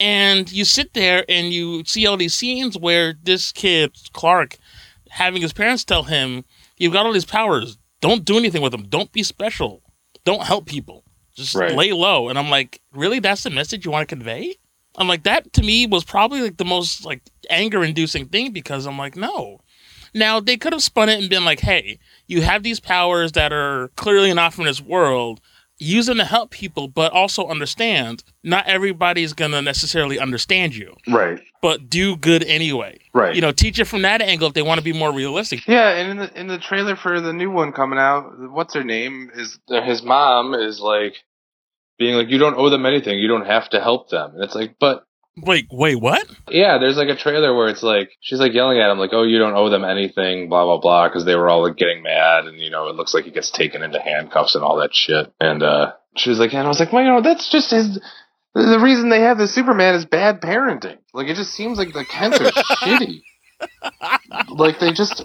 [0.00, 4.58] and you sit there and you see all these scenes where this kid Clark,
[5.08, 6.44] having his parents tell him,
[6.76, 7.78] "You've got all these powers.
[8.00, 8.86] Don't do anything with them.
[8.88, 9.82] Don't be special.
[10.24, 11.03] Don't help people."
[11.34, 11.74] Just right.
[11.74, 12.28] lay low.
[12.28, 13.18] And I'm like, really?
[13.18, 14.56] That's the message you want to convey?
[14.96, 18.86] I'm like, that to me was probably like the most like anger inducing thing because
[18.86, 19.60] I'm like, no.
[20.14, 23.52] Now they could have spun it and been like, hey, you have these powers that
[23.52, 25.40] are clearly not from this world.
[25.84, 30.96] Use them to help people, but also understand not everybody's gonna necessarily understand you.
[31.06, 31.40] Right.
[31.60, 33.00] But do good anyway.
[33.12, 33.34] Right.
[33.34, 35.66] You know, teach it from that angle if they want to be more realistic.
[35.66, 38.84] Yeah, and in the in the trailer for the new one coming out, what's her
[38.84, 39.30] name?
[39.34, 41.14] Is uh, his mom is like
[41.98, 44.32] being like, You don't owe them anything, you don't have to help them.
[44.34, 46.26] And it's like, but Wait, wait, what?
[46.48, 49.24] Yeah, there's like a trailer where it's like she's like yelling at him like, "Oh,
[49.24, 52.44] you don't owe them anything," blah blah blah, because they were all like getting mad,
[52.46, 55.32] and you know it looks like he gets taken into handcuffs and all that shit.
[55.40, 58.00] And uh she was like, and I was like, well, you know, that's just his.
[58.54, 60.98] The reason they have the Superman is bad parenting.
[61.12, 62.44] Like it just seems like the Kents are
[62.86, 63.22] shitty.
[64.50, 65.24] Like they just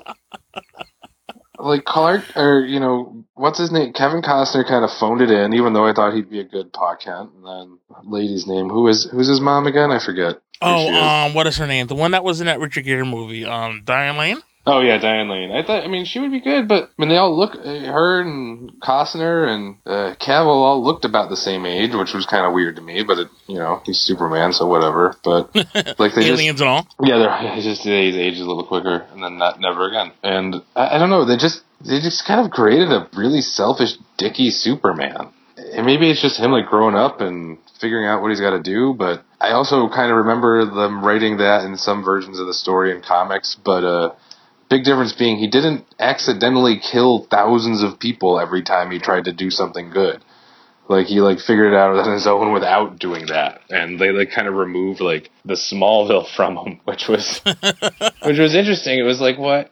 [1.60, 3.94] like Clark or you know what's his name?
[3.94, 6.72] Kevin Costner kind of phoned it in, even though I thought he'd be a good
[6.74, 9.92] Pa And then lady's name, who is who's his mom again?
[9.92, 10.42] I forget.
[10.62, 11.88] Oh, um, what is her name?
[11.88, 14.42] The one that was in that Richard Gere movie, um, Diane Lane.
[14.72, 15.52] Oh yeah, Diane Lane.
[15.52, 15.84] I thought.
[15.84, 17.56] I mean, she would be good, but I mean, they all look.
[17.56, 22.46] Her and Costner and uh, Cavill all looked about the same age, which was kind
[22.46, 23.04] of weird to me.
[23.04, 25.16] But it, you know, he's Superman, so whatever.
[25.24, 25.56] But
[26.00, 26.88] like they aliens just, and all.
[27.04, 30.12] Yeah, they're just they age a little quicker, and then not never again.
[30.22, 31.26] And I, I don't know.
[31.26, 35.34] They just they just kind of created a really selfish, dicky Superman.
[35.58, 38.62] And maybe it's just him like growing up and figuring out what he's got to
[38.62, 38.94] do.
[38.94, 42.92] But I also kind of remember them writing that in some versions of the story
[42.96, 43.84] in comics, but.
[43.84, 44.10] uh
[44.70, 49.34] Big difference being he didn't accidentally kill thousands of people every time he tried to
[49.34, 50.24] do something good.
[50.88, 54.32] Like he like figured it out on his own without doing that, and they like
[54.32, 57.42] kind of removed like the Smallville from him, which was
[58.24, 59.00] which was interesting.
[59.00, 59.72] It was like what?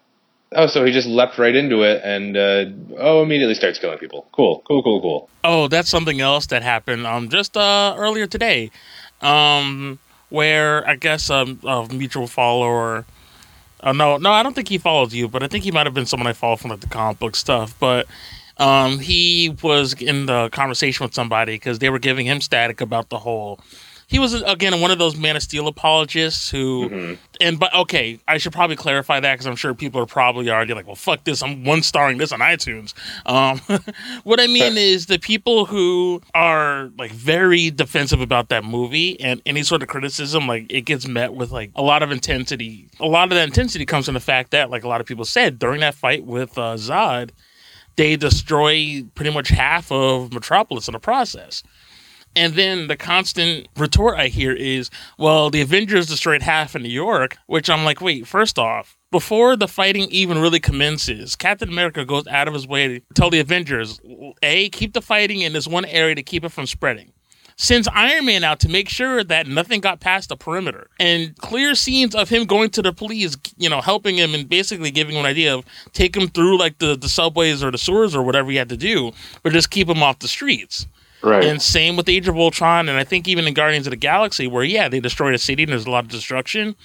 [0.53, 2.65] Oh, so he just leapt right into it and uh,
[2.97, 4.27] oh, immediately starts killing people.
[4.31, 5.29] Cool, cool, cool, cool.
[5.43, 8.71] Oh, that's something else that happened um just uh earlier today,
[9.21, 13.05] um where I guess um, a mutual follower
[13.81, 15.93] Oh no, no, I don't think he follows you, but I think he might have
[15.93, 17.75] been someone I follow from like the comic book stuff.
[17.79, 18.07] But
[18.57, 23.09] um, he was in the conversation with somebody because they were giving him static about
[23.09, 23.59] the whole
[24.07, 27.13] he was again one of those Man of Steel apologists who, mm-hmm.
[27.41, 30.73] and but okay, I should probably clarify that because I'm sure people are probably already
[30.73, 32.93] like, well, fuck this, I'm one starring this on iTunes.
[33.25, 33.59] Um,
[34.23, 39.41] what I mean is the people who are like very defensive about that movie and
[39.45, 42.87] any sort of criticism, like it gets met with like a lot of intensity.
[43.01, 45.25] A lot of that intensity comes from the fact that, like a lot of people
[45.25, 47.31] said during that fight with uh, Zod
[47.97, 51.63] they destroy pretty much half of Metropolis in the process.
[52.37, 56.87] And then the constant retort I hear is, well, the Avengers destroyed half of New
[56.89, 62.05] York, which I'm like, wait, first off, before the fighting even really commences, Captain America
[62.05, 63.99] goes out of his way to tell the Avengers,
[64.43, 67.11] A, keep the fighting in this one area to keep it from spreading.
[67.55, 70.91] Sends Iron Man out to make sure that nothing got past the perimeter.
[70.99, 74.91] And clear scenes of him going to the police, you know, helping him and basically
[74.91, 78.15] giving him an idea of take him through like the, the subways or the sewers
[78.15, 80.85] or whatever he had to do, but just keep him off the streets.
[81.23, 81.43] Right.
[81.43, 84.47] And same with Age of Ultron, and I think even in Guardians of the Galaxy,
[84.47, 86.75] where yeah, they destroyed a city and there's a lot of destruction,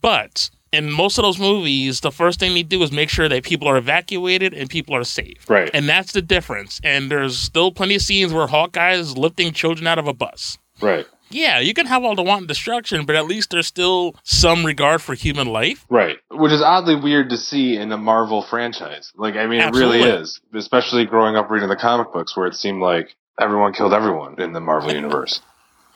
[0.00, 3.42] but in most of those movies, the first thing they do is make sure that
[3.42, 5.48] people are evacuated and people are safe.
[5.48, 5.70] Right.
[5.72, 6.80] And that's the difference.
[6.84, 10.58] And there's still plenty of scenes where Hawkeye is lifting children out of a bus.
[10.80, 11.06] right.
[11.30, 15.02] Yeah, you can have all the wanton destruction, but at least there's still some regard
[15.02, 15.84] for human life.
[15.90, 16.16] Right.
[16.30, 19.12] Which is oddly weird to see in the Marvel franchise.
[19.14, 20.40] Like, I mean, it really is.
[20.54, 24.52] Especially growing up reading the comic books where it seemed like everyone killed everyone in
[24.52, 25.40] the Marvel universe.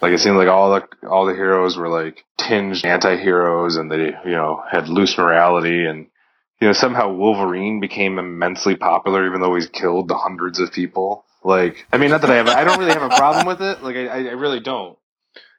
[0.00, 4.12] Like, it seemed like all the, all the heroes were like tinged anti-heroes and they,
[4.24, 6.06] you know, had loose morality and,
[6.60, 11.24] you know, somehow Wolverine became immensely popular even though he's killed hundreds of people.
[11.44, 13.82] Like, I mean, not that I have, I don't really have a problem with it.
[13.82, 14.96] Like, I I really don't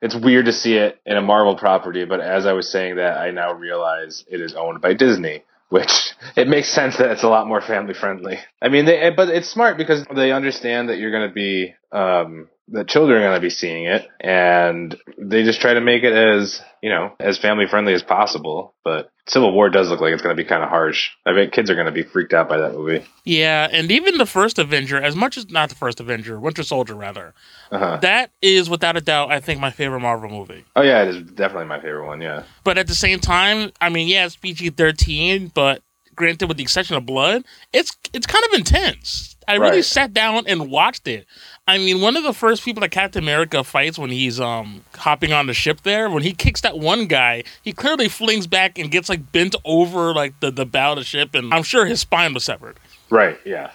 [0.04, 3.18] it's weird to see it in a Marvel property, but as I was saying that,
[3.18, 7.30] I now realize it is owned by Disney, which it makes sense that it's a
[7.30, 8.40] lot more family friendly.
[8.62, 12.50] I mean, they, but it's smart because they understand that you're going to be, um,
[12.70, 16.14] that children are going to be seeing it, and they just try to make it
[16.14, 18.74] as, you know, as family friendly as possible.
[18.86, 21.10] But Civil War does look like it's going to be kind of harsh.
[21.26, 23.06] I bet kids are going to be freaked out by that movie.
[23.26, 26.96] Yeah, and even the first Avenger, as much as not the first Avenger, Winter Soldier
[26.96, 27.34] rather,
[27.72, 27.98] Uh-huh.
[28.02, 30.64] that is without a doubt, I think, my favorite Marvel movie.
[30.76, 32.22] Oh yeah, it is definitely my favorite one.
[32.22, 32.44] Yeah.
[32.64, 35.82] But at the same time, I mean, yeah, it's PG thirteen, but
[36.16, 39.30] granted, with the exception of blood, it's it's kind of intense.
[39.46, 39.86] I really Right.
[39.86, 41.26] sat down and watched it.
[41.66, 45.32] I mean, one of the first people that Captain America fights when he's um hopping
[45.32, 48.92] on the ship there, when he kicks that one guy, he clearly flings back and
[48.92, 52.02] gets like bent over like the, the bow of the ship, and I'm sure his
[52.02, 52.78] spine was severed.
[53.10, 53.38] Right.
[53.46, 53.72] Yeah.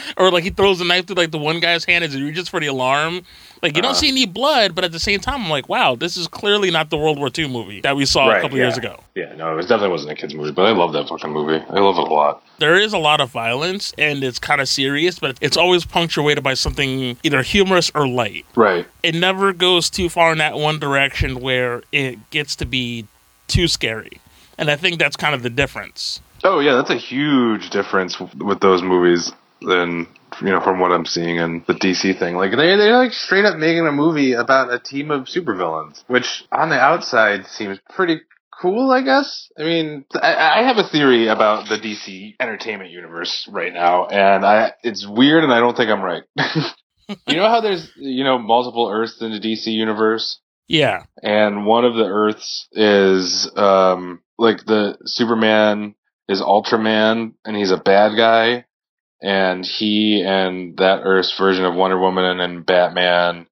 [0.16, 2.48] Or like he throws a knife through like the one guy's hand as he reaches
[2.48, 3.22] for the alarm.
[3.62, 4.00] Like you don't Uh-huh.
[4.00, 6.90] see any blood, but at the same time, I'm like, wow, this is clearly not
[6.90, 8.64] the World War II movie that we saw a couple yeah.
[8.64, 9.00] years ago.
[9.14, 9.34] Yeah.
[9.36, 11.64] No, it was definitely wasn't a kids movie, but I love that fucking movie.
[11.70, 12.42] I love it a lot.
[12.58, 16.42] there is a lot of violence and it's kind of serious, but it's always punctuated
[16.44, 18.44] by something either humorous or light.
[18.54, 18.86] Right.
[19.02, 23.06] It never goes too far in that one direction where it gets to be
[23.48, 24.20] too scary.
[24.58, 26.20] And I think that's kind of the difference.
[26.44, 29.32] Oh yeah, that's a huge difference with those movies
[29.66, 30.06] than
[30.40, 32.36] you know from what I'm seeing in the DC thing.
[32.36, 36.44] Like they they're like straight up making a movie about a team of supervillains, which
[36.52, 38.20] on the outside seems pretty
[38.60, 38.90] cool.
[38.90, 39.48] I guess.
[39.58, 44.44] I mean, I, I have a theory about the DC entertainment universe right now, and
[44.44, 46.22] I it's weird, and I don't think I'm right.
[47.26, 51.04] you know how there's you know multiple Earths in the DC universe Yeah.
[51.22, 55.94] and one of the Earths is um like the Superman
[56.28, 58.65] is Ultraman and he's a bad guy
[59.26, 63.48] and he and that Earth's version of Wonder Woman and Batman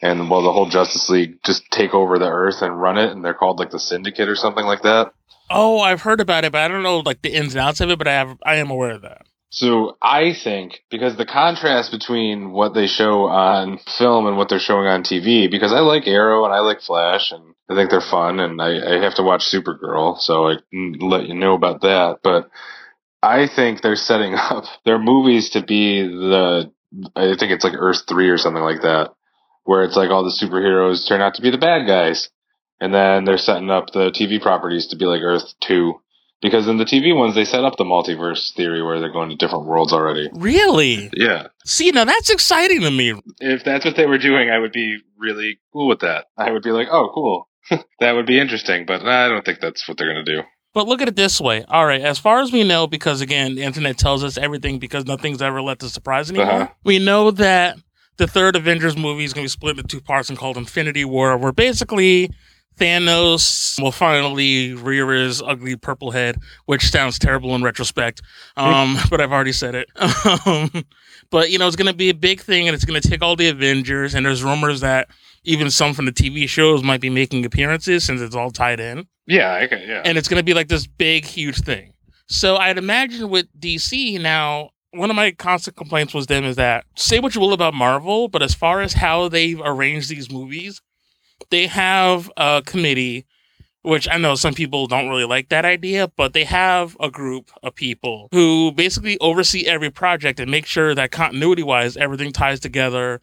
[0.00, 3.24] and well the whole Justice League just take over the Earth and run it and
[3.24, 5.12] they're called like the Syndicate or something like that.
[5.50, 7.90] Oh, I've heard about it, but I don't know like the ins and outs of
[7.90, 9.26] it, but I have I am aware of that.
[9.50, 14.60] So I think because the contrast between what they show on film and what they're
[14.60, 18.00] showing on TV, because I like Arrow and I like Flash and I think they're
[18.00, 22.18] fun and I, I have to watch Supergirl, so I let you know about that.
[22.22, 22.50] But
[23.22, 26.72] I think they're setting up their movies to be the
[27.14, 29.12] I think it's like Earth three or something like that,
[29.64, 32.30] where it's like all the superheroes turn out to be the bad guys.
[32.80, 36.00] And then they're setting up the TV properties to be like Earth two.
[36.40, 39.34] Because in the TV ones, they set up the multiverse theory where they're going to
[39.34, 40.30] different worlds already.
[40.32, 41.10] Really?
[41.12, 41.48] Yeah.
[41.64, 43.20] See, now that's exciting to me.
[43.40, 46.26] If that's what they were doing, I would be really cool with that.
[46.36, 47.48] I would be like, oh, cool.
[48.00, 50.42] that would be interesting, but I don't think that's what they're going to do.
[50.74, 51.64] But look at it this way.
[51.68, 55.06] All right, as far as we know, because again, the internet tells us everything because
[55.06, 56.52] nothing's ever let us surprise anymore.
[56.52, 56.68] Uh-huh.
[56.84, 57.78] We know that
[58.18, 61.04] the third Avengers movie is going to be split into two parts and called Infinity
[61.04, 62.30] War, where basically
[62.78, 68.22] Thanos will finally rear his ugly purple head, which sounds terrible in retrospect.
[68.56, 69.88] Um, but I've already said it.
[70.46, 70.84] Um,
[71.30, 73.22] but you know, it's going to be a big thing, and it's going to take
[73.22, 74.14] all the Avengers.
[74.14, 75.08] And there's rumors that
[75.44, 79.06] even some from the TV shows might be making appearances since it's all tied in
[79.26, 80.02] Yeah, can, yeah.
[80.04, 81.94] and it's going to be like this big, huge thing.
[82.26, 86.84] So I'd imagine with DC now, one of my constant complaints was them is that
[86.96, 90.80] say what you will about Marvel, but as far as how they've arranged these movies,
[91.50, 93.26] they have a committee
[93.82, 97.50] which I know some people don't really like that idea, but they have a group
[97.62, 102.60] of people who basically oversee every project and make sure that continuity wise everything ties
[102.60, 103.20] together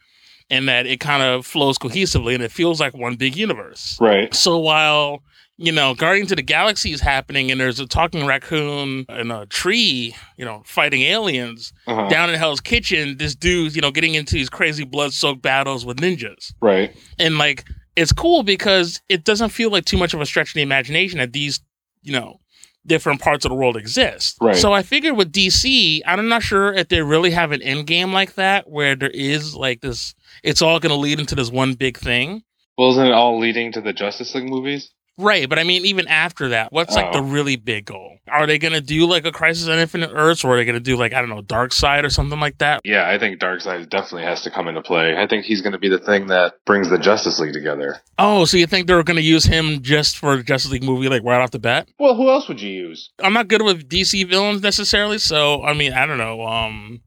[0.49, 3.97] and that it kind of flows cohesively and it feels like one big universe.
[3.99, 4.33] Right.
[4.33, 5.23] So while
[5.57, 9.45] you know, Guardians of the Galaxy is happening, and there's a talking raccoon in a
[9.45, 11.71] tree, you know, fighting aliens.
[11.87, 12.09] Uh-huh.
[12.09, 15.85] Down in Hell's Kitchen, this dude's, you know, getting into these crazy blood soaked battles
[15.85, 16.53] with ninjas.
[16.61, 16.95] Right.
[17.19, 20.59] And like, it's cool because it doesn't feel like too much of a stretch in
[20.59, 21.61] the imagination that these,
[22.01, 22.41] you know,
[22.85, 24.37] different parts of the world exist.
[24.41, 24.55] Right.
[24.55, 28.13] So I figured with DC, I'm not sure if they really have an end game
[28.13, 31.73] like that where there is like this, it's all going to lead into this one
[31.73, 32.43] big thing.
[32.77, 34.91] Well, isn't it all leading to the Justice League movies?
[35.17, 37.13] Right, but I mean, even after that, what's like Oh.
[37.13, 38.17] the really big goal?
[38.27, 40.97] Are they gonna do like a Crisis on Infinite Earths, or are they gonna do
[40.97, 42.81] like I don't know, Darkseid or something like that?
[42.83, 45.15] Yeah, I think Darkseid definitely has to come into play.
[45.17, 47.95] I think he's going to be the thing that brings the Justice League together.
[48.19, 51.23] Oh, so you think they're gonna use him just for the Justice League movie, like
[51.23, 51.87] right off the bat?
[51.97, 53.09] Well, who else would you use?
[53.23, 56.41] I'm not good with DC villains necessarily, so I mean, I don't know.
[56.45, 57.01] Um,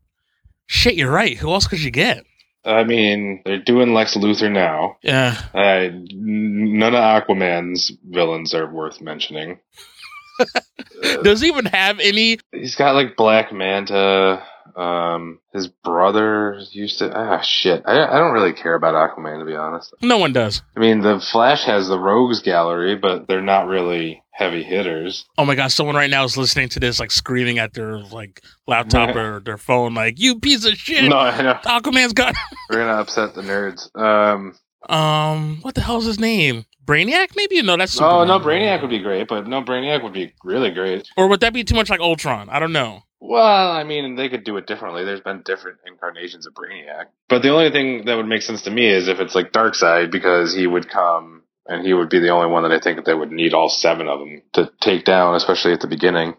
[0.67, 1.37] shit, you're right.
[1.37, 2.25] Who else could you get?
[2.69, 4.99] I mean, they're doing Lex Luthor now.
[5.03, 9.59] Yeah, Uh, none of Aquaman's villains are worth mentioning.
[11.23, 12.39] does he even have any?
[12.53, 14.43] He's got like Black Manta.
[14.79, 17.13] Um, his brother used to.
[17.13, 17.83] Ah, shit.
[17.85, 19.93] I, I don't really care about Aquaman to be honest.
[20.03, 20.63] No one does.
[20.77, 25.25] I mean, the Flash has the Rogues Gallery, but they're not really heavy hitters.
[25.37, 25.73] Oh my god!
[25.73, 29.59] someone right now is listening to this, like screaming at their like laptop or their
[29.59, 31.55] phone, like "You piece of shit!" No, I know.
[31.65, 32.35] Aquaman's got
[32.71, 33.95] We're gonna upset the nerds.
[34.01, 34.55] Um,
[34.89, 36.65] Um, what the hell's his name?
[36.89, 37.37] Brainiac?
[37.37, 38.29] Maybe no, that's oh Superman.
[38.29, 41.07] no, Brainiac would be great, but no, Brainiac would be really great.
[41.17, 42.49] Or would that be too much like Ultron?
[42.49, 43.03] I don't know.
[43.21, 45.05] Well, I mean, they could do it differently.
[45.05, 47.07] There's been different incarnations of Brainiac.
[47.29, 50.11] But the only thing that would make sense to me is if it's like Darkseid,
[50.11, 53.05] because he would come and he would be the only one that I think that
[53.05, 56.35] they would need all seven of them to take down, especially at the beginning.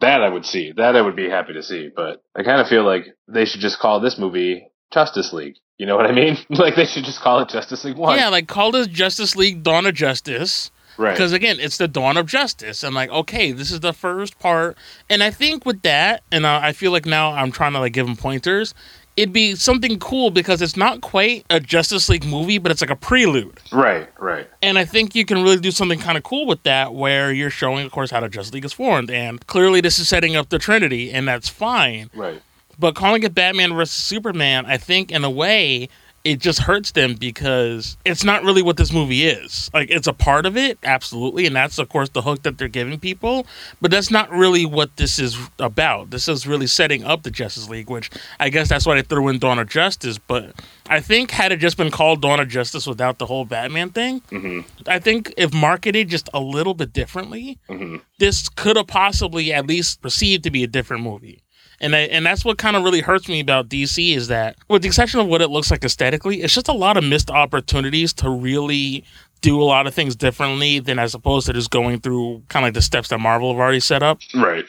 [0.00, 0.72] That I would see.
[0.76, 1.90] That I would be happy to see.
[1.94, 5.56] But I kind of feel like they should just call this movie Justice League.
[5.78, 6.36] You know what I mean?
[6.50, 8.18] like they should just call it Justice League One.
[8.18, 10.70] Yeah, like call this Justice League Dawn of Justice.
[10.96, 11.12] right.
[11.12, 12.82] Because again, it's the dawn of justice.
[12.82, 14.76] And like, okay, this is the first part.
[15.08, 17.92] And I think with that, and uh, I feel like now I'm trying to like
[17.92, 18.74] give them pointers.
[19.16, 22.90] It'd be something cool because it's not quite a Justice League movie, but it's like
[22.90, 23.58] a prelude.
[23.72, 24.08] Right.
[24.20, 24.48] Right.
[24.62, 27.50] And I think you can really do something kind of cool with that, where you're
[27.50, 29.10] showing, of course, how the Justice League is formed.
[29.10, 32.10] And clearly, this is setting up the Trinity, and that's fine.
[32.14, 32.40] Right.
[32.78, 35.88] But calling it Batman versus Superman, I think in a way
[36.24, 39.70] it just hurts them because it's not really what this movie is.
[39.72, 42.68] Like it's a part of it, absolutely, and that's of course the hook that they're
[42.68, 43.46] giving people,
[43.80, 46.10] but that's not really what this is about.
[46.10, 48.10] This is really setting up the Justice League, which
[48.40, 50.52] I guess that's why they threw in Dawn of Justice, but
[50.88, 54.20] I think had it just been called Dawn of Justice without the whole Batman thing,
[54.28, 59.52] hmm I think if marketed just a little bit differently, hmm this could have possibly
[59.52, 61.40] at least perceived to be a different movie.
[61.80, 64.82] And I, and that's what kind of really hurts me about DC is that, with
[64.82, 68.12] the exception of what it looks like aesthetically, it's just a lot of missed opportunities
[68.14, 69.04] to really
[69.42, 72.68] do a lot of things differently than as opposed to just going through kind of
[72.68, 74.18] like the steps that Marvel have already set up.
[74.34, 74.64] Right.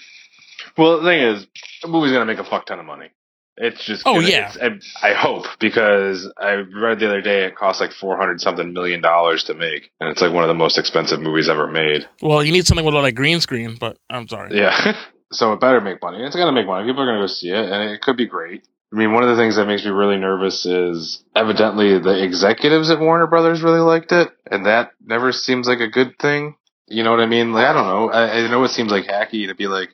[0.77, 1.47] Well, the thing is,
[1.81, 3.09] the movie's gonna make a fuck ton of money.
[3.57, 4.03] It's just.
[4.05, 4.55] Oh, gonna- yeah.
[4.55, 8.39] it's- I, I hope because I read the other day it costs like four hundred
[8.39, 11.67] something million dollars to make, and it's like one of the most expensive movies ever
[11.67, 12.07] made.
[12.21, 14.55] Well, you need something with a like green screen, but I'm sorry.
[14.55, 14.95] Yeah.
[15.31, 16.23] so it better make money.
[16.23, 16.87] It's gonna make money.
[16.87, 18.67] People are gonna go see it, and it could be great.
[18.91, 22.89] I mean, one of the things that makes me really nervous is evidently the executives
[22.89, 26.55] at Warner Brothers really liked it, and that never seems like a good thing.
[26.87, 27.53] You know what I mean?
[27.53, 28.09] Like, I don't know.
[28.09, 29.89] I, I know it seems like hacky to be like,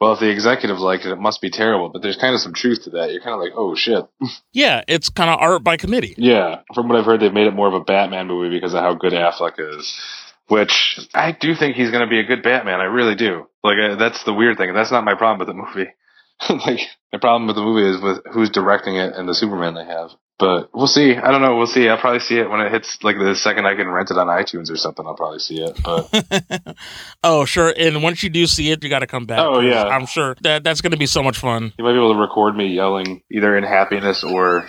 [0.00, 1.90] well, if the executives liked it, it must be terrible.
[1.90, 3.10] But there's kind of some truth to that.
[3.10, 4.04] You're kind of like, oh shit.
[4.52, 6.14] Yeah, it's kind of art by committee.
[6.16, 6.60] Yeah.
[6.74, 8.94] From what I've heard, they've made it more of a Batman movie because of how
[8.94, 9.94] good Affleck is.
[10.48, 12.80] Which I do think he's going to be a good Batman.
[12.80, 13.46] I really do.
[13.62, 14.72] Like that's the weird thing.
[14.72, 15.90] That's not my problem with the movie.
[16.66, 16.80] like
[17.12, 20.10] my problem with the movie is with who's directing it and the Superman they have.
[20.38, 21.16] But we'll see.
[21.16, 21.56] I don't know.
[21.56, 21.88] We'll see.
[21.88, 24.28] I'll probably see it when it hits like the second I can rent it on
[24.28, 25.04] iTunes or something.
[25.04, 25.76] I'll probably see it.
[25.82, 26.76] But
[27.24, 27.74] oh, sure.
[27.76, 29.40] And once you do see it, you got to come back.
[29.40, 29.84] Oh yeah.
[29.84, 31.72] I'm sure that that's going to be so much fun.
[31.76, 34.68] you might be able to record me yelling either in happiness or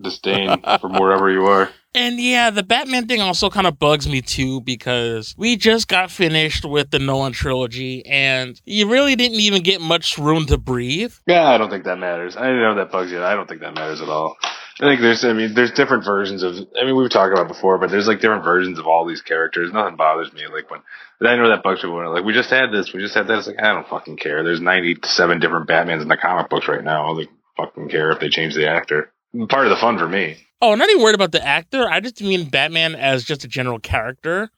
[0.00, 1.70] disdain from wherever you are.
[1.94, 6.10] And yeah, the Batman thing also kind of bugs me too because we just got
[6.10, 11.14] finished with the Nolan trilogy and you really didn't even get much room to breathe.
[11.26, 12.36] Yeah, I don't think that matters.
[12.36, 13.22] I know that bugs you.
[13.22, 14.36] I don't think that matters at all.
[14.80, 17.78] I think there's, I mean, there's different versions of, I mean, we've talked about before,
[17.78, 19.72] but there's like different versions of all these characters.
[19.72, 20.46] Nothing bothers me.
[20.46, 20.80] Like when,
[21.20, 23.38] I know that bugs people like, we just had this, we just had that.
[23.38, 24.44] It's like, I don't fucking care.
[24.44, 27.04] There's 97 different Batmans in the comic books right now.
[27.04, 29.10] I don't fucking care if they change the actor.
[29.48, 30.36] Part of the fun for me.
[30.60, 31.88] Oh, I'm not even worried about the actor.
[31.88, 34.50] I just mean Batman as just a general character.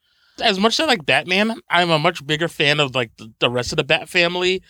[0.43, 3.51] As much as I like Batman, I'm a much bigger fan of like the, the
[3.51, 4.63] rest of the Bat family.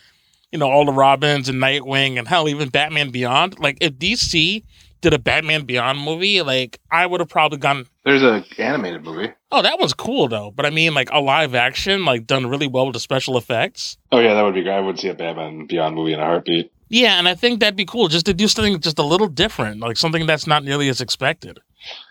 [0.51, 3.61] You know, all the Robins and Nightwing and hell, even Batman Beyond.
[3.61, 4.65] Like, if DC
[5.01, 7.87] did a Batman Beyond movie, like I would have probably gone.
[8.05, 9.33] There's a animated movie.
[9.53, 10.51] Oh, that was cool though.
[10.51, 13.97] But I mean, like a live action, like done really well with the special effects.
[14.11, 14.75] Oh yeah, that would be great.
[14.75, 16.73] I would see a Batman Beyond movie in a heartbeat.
[16.91, 19.81] Yeah, and I think that'd be cool just to do something just a little different,
[19.81, 21.61] like something that's not nearly as expected.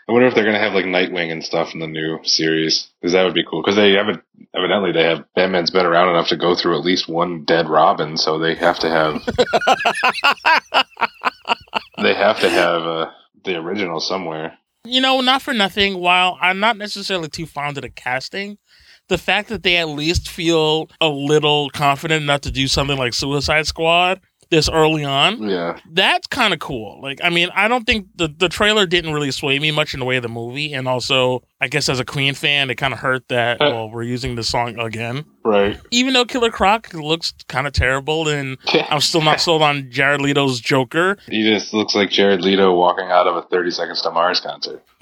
[0.08, 3.12] I wonder if they're gonna have like Nightwing and stuff in the new series because
[3.12, 3.62] that would be cool.
[3.62, 4.24] Because they haven't
[4.56, 8.16] evidently they have Batman's been around enough to go through at least one dead Robin,
[8.16, 9.16] so they have to have
[12.02, 13.12] they have to have uh,
[13.44, 14.58] the original somewhere.
[14.86, 16.00] You know, not for nothing.
[16.00, 18.58] While I'm not necessarily too fond of the casting,
[19.10, 23.14] the fact that they at least feel a little confident enough to do something like
[23.14, 25.44] Suicide Squad this early on.
[25.48, 27.00] Yeah, That's kind of cool.
[27.02, 30.00] Like, I mean, I don't think the, the trailer didn't really sway me much in
[30.00, 30.74] the way of the movie.
[30.74, 33.90] And also, I guess as a Queen fan, it kind of hurt that, uh, well,
[33.90, 35.26] we're using the song again.
[35.44, 35.78] right.
[35.92, 38.58] Even though Killer Croc looks kind of terrible and
[38.90, 41.18] I'm still not sold on Jared Leto's Joker.
[41.28, 44.84] He just looks like Jared Leto walking out of a Thirty Seconds to Mars concert.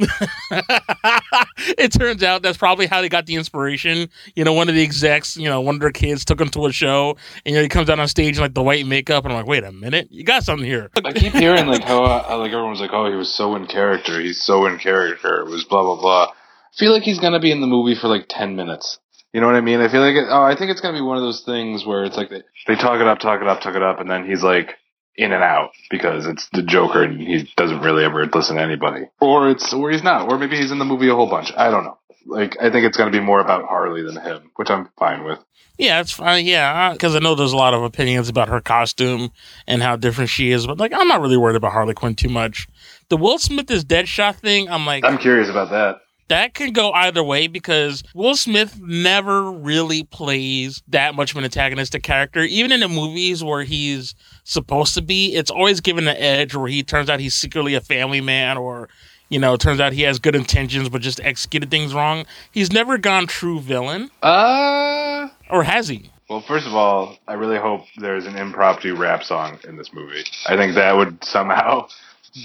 [1.77, 4.09] it turns out that's probably how they got the inspiration.
[4.35, 6.65] You know, one of the execs, you know, one of their kids took him to
[6.65, 9.25] a show, and you know, he comes out on stage in like the white makeup,
[9.25, 10.89] and I'm like, wait a minute, you got something here.
[11.03, 14.19] I keep hearing like how, how like everyone's like, oh, he was so in character.
[14.19, 15.41] He's so in character.
[15.41, 16.33] It was blah blah blah.
[16.77, 18.99] I feel like he's gonna be in the movie for like ten minutes.
[19.33, 19.81] You know what I mean?
[19.81, 22.05] I feel like it, oh, I think it's gonna be one of those things where
[22.05, 24.25] it's like they, they talk it up, talk it up, talk it up, and then
[24.25, 24.75] he's like
[25.15, 29.05] in and out because it's the Joker and he doesn't really ever listen to anybody,
[29.19, 31.51] or it's or he's not, or maybe he's in the movie a whole bunch.
[31.57, 31.97] I don't know.
[32.27, 35.39] Like I think it's gonna be more about Harley than him, which I'm fine with.
[35.79, 36.45] Yeah, it's fine.
[36.45, 39.31] Yeah, because I know there's a lot of opinions about her costume
[39.67, 42.29] and how different she is, but like, I'm not really worried about Harley Quinn too
[42.29, 42.67] much.
[43.09, 45.97] The Will Smith is Deadshot thing, I'm like, I'm curious about that.
[46.29, 51.43] That can go either way because Will Smith never really plays that much of an
[51.43, 52.41] antagonistic character.
[52.41, 56.67] Even in the movies where he's supposed to be, it's always given an edge where
[56.67, 58.89] he turns out he's secretly a family man or,
[59.29, 62.25] you know, turns out he has good intentions but just executed things wrong.
[62.51, 66.11] He's never gone true villain, Uh or has he?
[66.29, 70.25] Well, first of all, I really hope there's an impromptu rap song in this movie.
[70.45, 71.87] I think that would somehow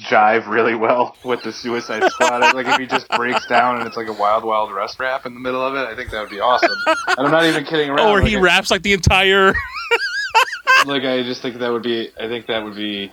[0.00, 2.54] jive really well with the Suicide Squad.
[2.54, 5.34] like if he just breaks down and it's like a Wild Wild West rap in
[5.34, 6.70] the middle of it, I think that would be awesome.
[6.86, 8.08] and I'm not even kidding around.
[8.08, 9.48] Or like, he I, raps like the entire.
[10.86, 12.10] like I just think that would be.
[12.18, 13.12] I think that would be.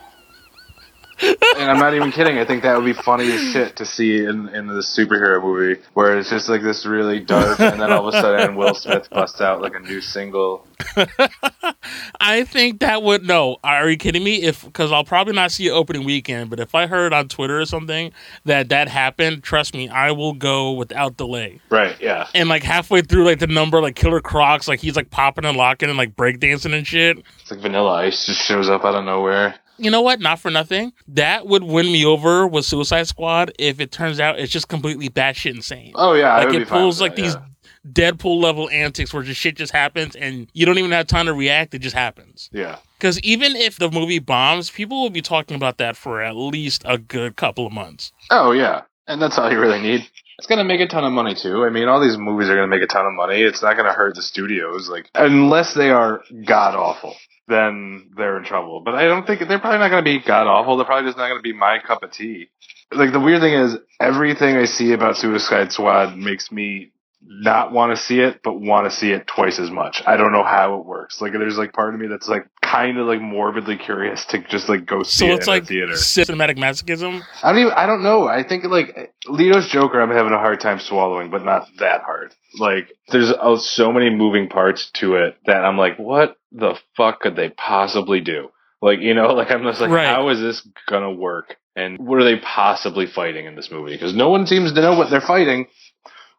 [1.22, 2.38] And I'm not even kidding.
[2.38, 5.82] I think that would be funny as shit to see in in the superhero movie,
[5.94, 9.10] where it's just like this really dark, and then all of a sudden Will Smith
[9.10, 10.66] busts out like a new single.
[12.22, 13.58] I think that would no.
[13.64, 14.44] Are you kidding me?
[14.44, 17.60] If because I'll probably not see it opening weekend, but if I heard on Twitter
[17.60, 18.12] or something
[18.46, 21.60] that that happened, trust me, I will go without delay.
[21.70, 22.00] Right?
[22.00, 22.28] Yeah.
[22.34, 25.58] And like halfway through, like the number, like Killer Crocs, like he's like popping and
[25.58, 27.18] locking and like breakdancing and shit.
[27.42, 29.56] It's like Vanilla Ice just shows up out of nowhere.
[29.80, 30.20] You know what?
[30.20, 30.94] Not for nothing.
[31.08, 35.10] That would win me over with Suicide Squad if it turns out it's just completely
[35.10, 35.94] batshit insane.
[35.96, 37.42] Oh yeah, like it pulls like that, these yeah.
[37.88, 41.34] Deadpool level antics where just shit just happens and you don't even have time to
[41.34, 41.74] react.
[41.74, 42.50] It just happens.
[42.52, 42.78] Yeah.
[42.98, 46.84] Because even if the movie bombs, people will be talking about that for at least
[46.86, 48.12] a good couple of months.
[48.30, 50.06] Oh yeah, and that's all you really need.
[50.38, 51.64] It's gonna make a ton of money too.
[51.66, 53.42] I mean, all these movies are gonna make a ton of money.
[53.42, 57.16] It's not gonna hurt the studios, like unless they are god awful,
[57.50, 58.82] then they're in trouble.
[58.82, 60.78] But I don't think they're probably not gonna be god awful.
[60.78, 62.50] They're probably just not gonna be my cup of tea.
[62.92, 66.92] Like the weird thing is, everything I see about Suicide Squad makes me
[67.22, 70.02] not want to see it, but want to see it twice as much.
[70.08, 71.22] I don't know how it works.
[71.22, 74.70] Like there's like part of me that's like kind of like morbidly curious to just
[74.70, 75.94] like go see So it it's in like theater.
[75.94, 77.22] cinematic masochism.
[77.44, 77.74] I don't even.
[77.74, 78.28] I don't know.
[78.28, 82.34] I think like Leto's Joker, I'm having a hard time swallowing, but not that hard.
[82.58, 87.20] Like there's uh, so many moving parts to it that I'm like, what the fuck
[87.22, 88.50] could they possibly do?
[88.82, 90.08] Like you know, like I'm just like, Right.
[90.08, 91.58] how is this gonna work?
[91.76, 93.94] And what are they possibly fighting in this movie?
[93.94, 95.68] Because no one seems to know what they're fighting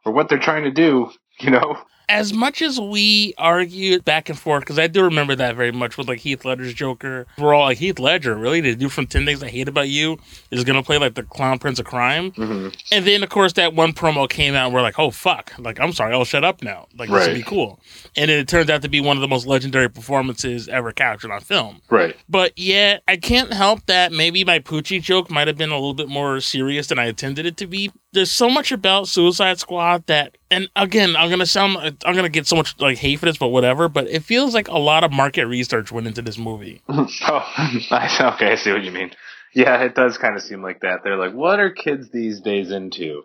[0.05, 1.11] or what they're trying to do.
[1.41, 1.79] You know?
[2.11, 5.97] As much as we argued back and forth, because I do remember that very much
[5.97, 7.27] with like Heath Ledger's Joker.
[7.39, 8.61] We're all like, Heath Ledger, really?
[8.63, 10.19] To do from 10 Things I Hate About You
[10.51, 12.33] is going to play like the Clown Prince of Crime?
[12.33, 12.69] Mm-hmm.
[12.91, 15.53] And then, of course, that one promo came out and we're like, oh, fuck.
[15.57, 16.89] Like, I'm sorry, I'll shut up now.
[16.99, 17.79] Like, this would be cool.
[18.17, 21.31] And then it turns out to be one of the most legendary performances ever captured
[21.31, 21.81] on film.
[21.91, 22.17] Right.
[22.29, 25.95] But yeah, I can't help that maybe my Poochie joke might have been a little
[25.95, 27.93] bit more serious than I intended it to be.
[28.13, 32.47] There's so much about Suicide Squad that, and again, I'm gonna sound, I'm gonna get
[32.47, 33.89] so much like hate for this, but whatever.
[33.89, 36.83] But it feels like a lot of market research went into this movie.
[36.89, 38.53] oh, I, okay.
[38.53, 39.11] I see what you mean.
[39.53, 41.01] Yeah, it does kind of seem like that.
[41.03, 43.25] They're like, what are kids these days into?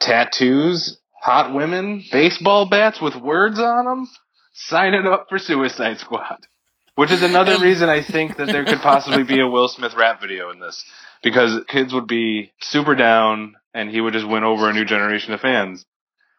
[0.00, 4.08] Tattoos, hot women, baseball bats with words on them,
[4.52, 6.46] signing up for Suicide Squad.
[6.94, 10.20] Which is another reason I think that there could possibly be a Will Smith rap
[10.20, 10.84] video in this.
[11.22, 15.32] Because kids would be super down and he would just win over a new generation
[15.32, 15.84] of fans.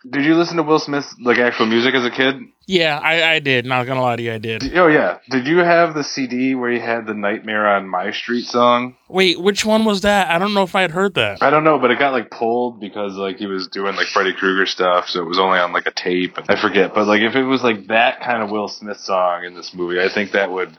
[0.10, 2.36] Did you listen to Will Smith's like actual music as a kid?
[2.68, 3.66] Yeah, I, I did.
[3.66, 4.76] Not gonna lie to you, I did.
[4.76, 5.20] Oh yeah.
[5.30, 8.96] Did you have the CD where he had the Nightmare on My Street song?
[9.08, 10.30] Wait, which one was that?
[10.30, 11.44] I don't know if I had heard that.
[11.44, 14.34] I don't know, but it got like pulled because like he was doing like Freddy
[14.34, 16.38] Krueger stuff, so it was only on like a tape.
[16.50, 19.54] I forget, but like if it was like that kind of Will Smith song in
[19.54, 20.76] this movie, I think that would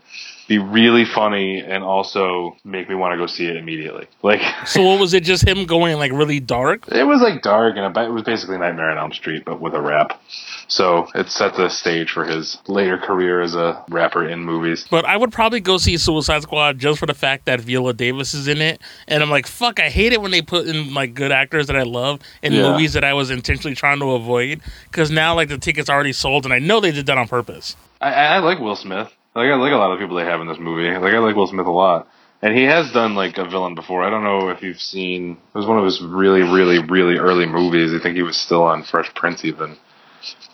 [0.49, 4.07] be really funny and also make me want to go see it immediately.
[4.22, 5.24] Like So what was it?
[5.24, 6.87] Just him going like really dark?
[6.89, 9.80] it was like dark and it was basically Nightmare on Elm Street, but with a
[9.80, 10.20] rap.
[10.68, 14.86] So it set the stage for his later career as a rapper in movies.
[14.90, 18.34] But I would probably go see Suicide Squad just for the fact that Viola Davis
[18.34, 21.14] is in it, and I'm like, fuck, I hate it when they put in like
[21.14, 22.72] good actors that I love in Yeah.
[22.72, 24.60] movies that I was intentionally trying to avoid.
[24.90, 27.28] Because now like the tickets are already sold, and I know they did that on
[27.28, 27.76] purpose.
[28.00, 29.08] I, I like Will Smith.
[29.34, 30.90] Like I like a lot of people they have in this movie.
[30.98, 32.08] Like I like Will Smith a lot,
[32.42, 34.02] and he has done like a villain before.
[34.02, 35.32] I don't know if you've seen.
[35.54, 37.92] It was one of his really, really, really early movies.
[37.92, 39.76] I think he was still on Fresh Prince even.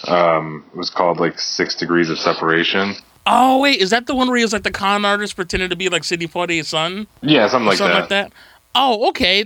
[0.08, 2.94] Um, it was called like Six Degrees of Separation.
[3.26, 5.76] Oh wait, is that the one where he was like the con artist pretending to
[5.76, 8.00] be like Sidney Poitier's son, Yeah, something like something that.
[8.00, 8.32] like that?
[8.74, 9.44] Oh, okay.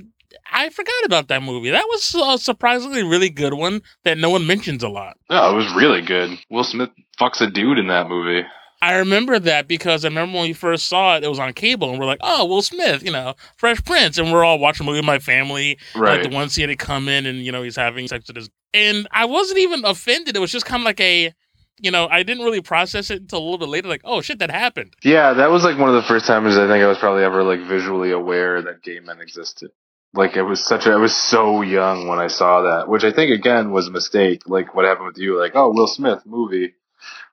[0.52, 1.70] I forgot about that movie.
[1.70, 5.16] That was a surprisingly really good one that no one mentions a lot.
[5.28, 6.38] No, it was really good.
[6.50, 8.46] Will Smith fucks a dude in that movie.
[8.82, 11.90] I remember that because I remember when we first saw it, it was on cable,
[11.90, 14.90] and we're like, "Oh, Will Smith, you know, Fresh Prince," and we're all watching the
[14.90, 16.20] movie with my family, Right.
[16.20, 18.50] like the one seeing it come in, and you know, he's having sex with his,
[18.76, 20.36] and I wasn't even offended.
[20.36, 21.32] It was just kind of like a,
[21.80, 24.38] you know, I didn't really process it until a little bit later, like, "Oh shit,
[24.40, 26.98] that happened." Yeah, that was like one of the first times I think I was
[26.98, 29.70] probably ever like visually aware that gay men existed.
[30.14, 33.12] Like it was such a I was so young when I saw that, which I
[33.12, 34.42] think again was a mistake.
[34.46, 36.74] Like what happened with you, like oh Will Smith movie,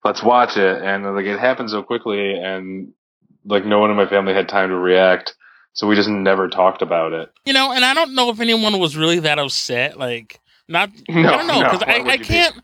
[0.04, 2.94] let's watch it, and like it happened so quickly, and
[3.46, 5.36] like no one in my family had time to react,
[5.74, 7.32] so we just never talked about it.
[7.46, 9.98] You know, and I don't know if anyone was really that upset.
[9.98, 12.56] Like, not No, I don't know because why I, I can't.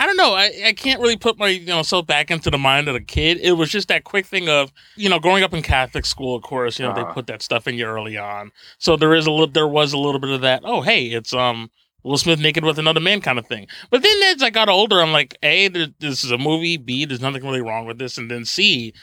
[0.00, 0.34] I don't know.
[0.34, 3.00] I, I can't really put my you know self back into the mind of a
[3.00, 3.38] kid.
[3.42, 6.36] It was just that quick thing of you know growing up in Catholic school.
[6.36, 7.12] Of course, you know they Uh-huh.
[7.14, 8.52] put that stuff in you early on.
[8.78, 9.48] So there is a little.
[9.48, 10.62] There was a little bit of that.
[10.64, 11.70] Oh, hey, it's um
[12.04, 13.66] Will Smith naked with another man kind of thing.
[13.90, 16.76] But then as I got older, I'm like, a there- this is a movie.
[16.76, 18.18] B there's nothing really wrong with this.
[18.18, 18.94] And then C.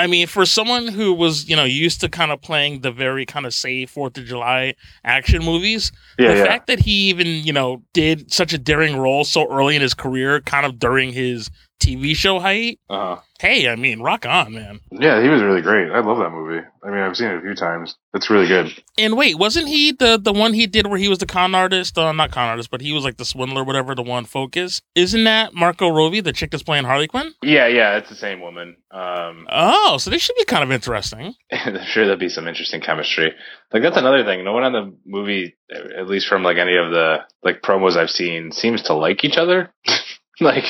[0.00, 3.26] I mean, for someone who was, you know, used to kind of playing the very
[3.26, 4.74] kind of safe Fourth of July
[5.04, 6.44] action movies, Yeah, the yeah.
[6.44, 9.94] fact that he even you know did such a daring role so early in his
[9.94, 11.50] career kind of during his
[11.82, 15.90] tv show height uh hey i mean rock on man Yeah, he was really great.
[15.90, 16.60] I love that movie.
[16.82, 17.94] I mean, I've seen it a few times.
[18.14, 18.68] It's really good.
[18.98, 21.96] and wait wasn't he the the one he did where he was the con artist
[21.96, 25.24] uh, not con artist but he was like the swindler whatever the one focus isn't
[25.24, 28.76] that Margot Robbie, the chick that's playing harley quinn Yeah, yeah, it's the same woman.
[28.90, 32.80] Um, oh so this should be kind of interesting I'm sure there'll be some interesting
[32.82, 33.32] chemistry.
[33.72, 34.44] Like that's another thing.
[34.44, 38.10] No one on the movie, at least from like any of the like promos I've
[38.10, 39.72] seen, seems to like each other.
[40.40, 40.64] like,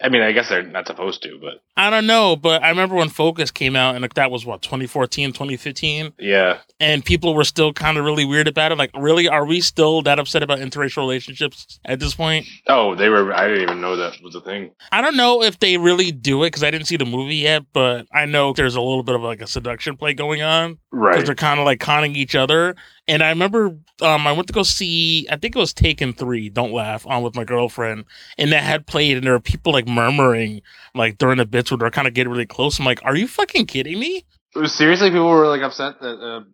[0.00, 2.94] I mean, I guess they're not supposed to, but i don't know but i remember
[2.94, 7.44] when focus came out and like, that was what 2014 2015 yeah, and people were
[7.44, 8.78] still kind of really weird about it.
[8.78, 12.46] Like, really, are we still that upset about interracial relationships at this point?
[12.66, 13.32] Oh, they were.
[13.32, 14.72] I didn't even know that was a thing.
[14.90, 17.64] I don't know if they really do it because I didn't see the movie yet,
[17.72, 21.12] but I know there's a little bit of like a seduction play going on right?
[21.12, 22.74] because they're kind of like conning each other.
[23.08, 26.50] And I remember um, I went to go see, I think it was Taken 3,
[26.50, 28.04] Don't Laugh, on with my girlfriend,
[28.38, 30.62] and that had played, and there were people like murmuring
[30.94, 32.78] like during the bits where they're kind of getting really close.
[32.78, 34.24] I'm like, are you fucking kidding me?
[34.66, 36.20] Seriously, people were like upset that.
[36.20, 36.44] Uh,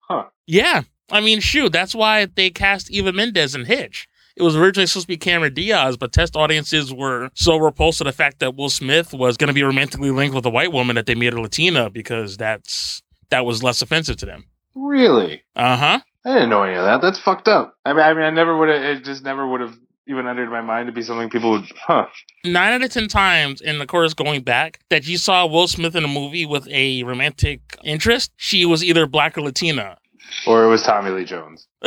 [0.00, 0.24] huh.
[0.46, 0.82] Yeah.
[1.10, 4.08] I mean, shoot, that's why they cast Eva Mendes in Hitch.
[4.36, 8.04] It was originally supposed to be Cameron Diaz, but test audiences were so repulsed to
[8.04, 10.94] the fact that Will Smith was going to be romantically linked with a white woman
[10.94, 14.44] that they made her Latina because that's that was less offensive to them.
[14.86, 15.42] Really?
[15.56, 16.00] Uh huh.
[16.24, 17.00] I didn't know any of that.
[17.00, 17.76] That's fucked up.
[17.84, 18.82] I mean, I mean, I never would have.
[18.82, 19.74] It just never would have
[20.06, 21.64] even entered my mind to be something people would.
[21.76, 22.06] Huh.
[22.44, 25.94] Nine out of ten times, in the course, going back, that you saw Will Smith
[25.94, 29.98] in a movie with a romantic interest, she was either black or Latina.
[30.46, 31.66] Or it was Tommy Lee Jones.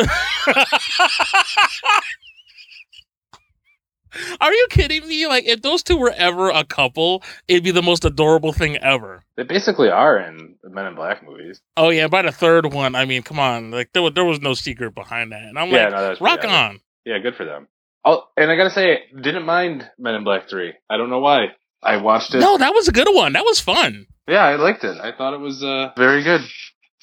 [4.41, 5.27] Are you kidding me?
[5.27, 9.23] Like, if those two were ever a couple, it'd be the most adorable thing ever.
[9.37, 11.61] They basically are in the Men in Black movies.
[11.77, 14.41] Oh yeah, by the third one, I mean, come on, like there was there was
[14.41, 16.79] no secret behind that, and I'm yeah, like, no, rock yeah, on.
[17.05, 17.67] Yeah, good for them.
[18.03, 20.73] Oh, and I gotta say, didn't mind Men in Black Three.
[20.89, 21.47] I don't know why.
[21.83, 22.39] I watched it.
[22.39, 23.33] No, that was a good one.
[23.33, 24.05] That was fun.
[24.27, 24.97] Yeah, I liked it.
[25.01, 26.41] I thought it was uh, very good.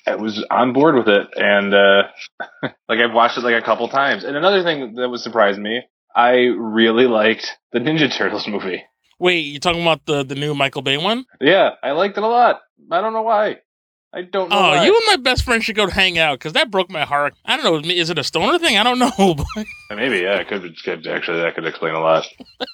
[0.07, 2.03] I was on board with it, and uh,
[2.89, 4.25] like I've watched it like a couple times.
[4.25, 5.83] And another thing that was surprised me
[6.15, 8.83] I really liked the Ninja Turtles movie.
[9.19, 11.25] Wait, you talking about the the new Michael Bay one?
[11.41, 12.61] Yeah, I liked it a lot.
[12.91, 13.59] I don't know why.
[14.13, 14.57] I don't know.
[14.57, 14.87] Oh, why.
[14.87, 17.35] you and my best friend should go hang out because that broke my heart.
[17.45, 17.91] I don't know.
[17.91, 18.79] Is it a stoner thing?
[18.79, 19.37] I don't know.
[19.91, 20.65] Maybe, yeah, it could,
[21.07, 22.27] actually that could explain a lot.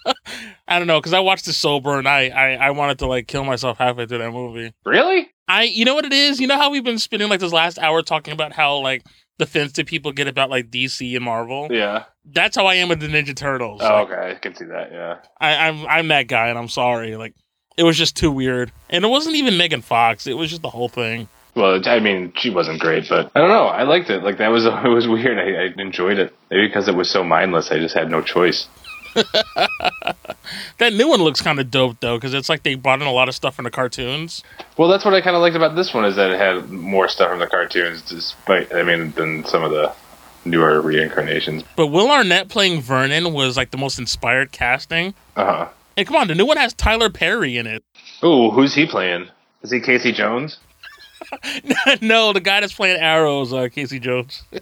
[0.68, 3.26] I don't know because I watched it sober and I, I I wanted to like
[3.26, 4.72] kill myself halfway through that movie.
[4.85, 5.28] Really?
[5.49, 6.41] I you know what it is?
[6.41, 9.05] You know how we've been spending like this last hour talking about how like
[9.39, 11.68] defensive people get about like DC and Marvel.
[11.70, 12.05] Yeah.
[12.25, 13.81] That's how I am with the Ninja Turtles.
[13.83, 14.93] Oh, Like, okay, I can see that.
[14.93, 15.16] Yeah.
[15.41, 17.16] I, I'm I'm that guy and I'm sorry.
[17.16, 17.35] Like
[17.77, 18.72] it was just too weird.
[18.91, 20.27] And it wasn't even Megan Fox.
[20.27, 21.29] It was just the whole thing.
[21.55, 23.66] Well, I mean, she wasn't great, but I don't know.
[23.66, 24.22] I liked it.
[24.25, 25.39] Like that was it was weird.
[25.39, 26.35] I, I enjoyed it.
[26.51, 28.66] Maybe because it was so mindless, I just had no choice.
[30.79, 33.12] That new one looks kind of dope though because it's like they brought in a
[33.12, 34.43] lot of stuff from the cartoons.
[34.77, 37.09] Well, that's what I kind of liked about this one is that it had more
[37.09, 39.93] stuff from the cartoons, despite I mean, than some of the
[40.45, 41.62] newer reincarnations.
[41.76, 45.14] But Will Arnett playing Vernon was like the most inspired casting.
[45.36, 45.68] Uh huh.
[45.97, 47.84] And come on, the new one has Tyler Perry in it.
[48.24, 49.28] Ooh, who's he playing?
[49.62, 50.59] Is he Casey Jones?
[52.03, 54.42] no, the guy that's playing Arrows, uh, Casey Jones.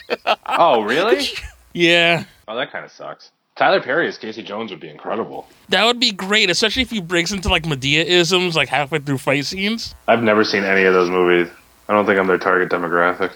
[0.46, 1.24] Oh, really?
[1.74, 3.30] Yeah, oh, that kind of sucks.
[3.56, 5.48] Tyler Perry as Casey Jones would be incredible.
[5.70, 9.16] that would be great, especially if he breaks into like Madea isms like halfway through
[9.16, 9.94] fight scenes.
[10.06, 11.50] I've never seen any of those movies.
[11.88, 13.32] I don't think I'm their target demographic.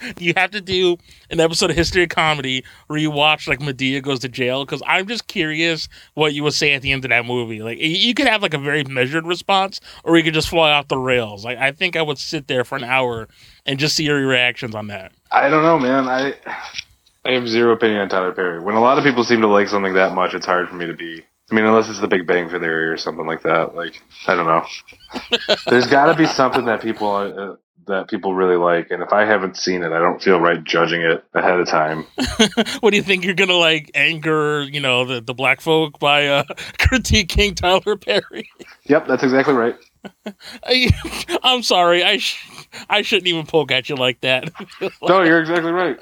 [0.18, 0.96] You have to do
[1.30, 4.82] an episode of History of Comedy where you watch like Madea goes to jail because
[4.86, 7.62] I'm just curious what you would say at the end of that movie.
[7.62, 10.88] Like you- could have like a very measured response, or you could just fly off
[10.88, 11.44] the rails.
[11.44, 13.28] Like I think I would sit there for an hour
[13.64, 15.12] and just see your reactions on that.
[15.30, 16.08] I don't know, man.
[16.08, 16.34] I
[17.24, 18.60] I have zero opinion on Tyler Perry.
[18.60, 20.86] When a lot of people seem to like something that much, it's hard for me
[20.86, 21.22] to be.
[21.50, 23.74] I mean, unless it's The Big Bang Theory or something like that.
[23.74, 24.66] Like, I don't know.
[25.66, 27.56] There's got to be something that people uh,
[27.88, 31.02] that people really like, and if I haven't seen it, I don't feel right judging
[31.02, 32.06] it ahead of time.
[32.80, 36.26] what do you think you're gonna like anger, you know, the, the black folk by
[36.26, 36.42] uh,
[36.78, 38.48] critiquing Tyler Perry?
[38.84, 39.76] Yep, that's exactly right.
[40.64, 40.90] I,
[41.42, 44.50] I'm sorry, I sh- I shouldn't even poke at you like that.
[45.02, 45.98] No, you're exactly right.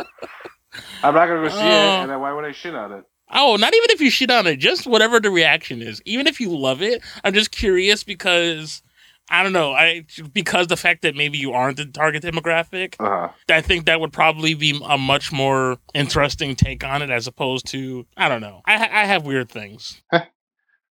[1.02, 1.66] I'm not gonna go see Oh.
[1.66, 3.04] it, and then why would I shit on it?
[3.32, 6.00] Oh, not even if you shit on it, just whatever the reaction is.
[6.04, 8.82] Even if you love it, I'm just curious because
[9.28, 9.72] I don't know.
[9.72, 13.28] I because the fact that maybe you aren't the target demographic, Uh huh.
[13.48, 17.66] I think that would probably be a much more interesting take on it as opposed
[17.68, 18.62] to I don't know.
[18.66, 20.02] I I have weird things.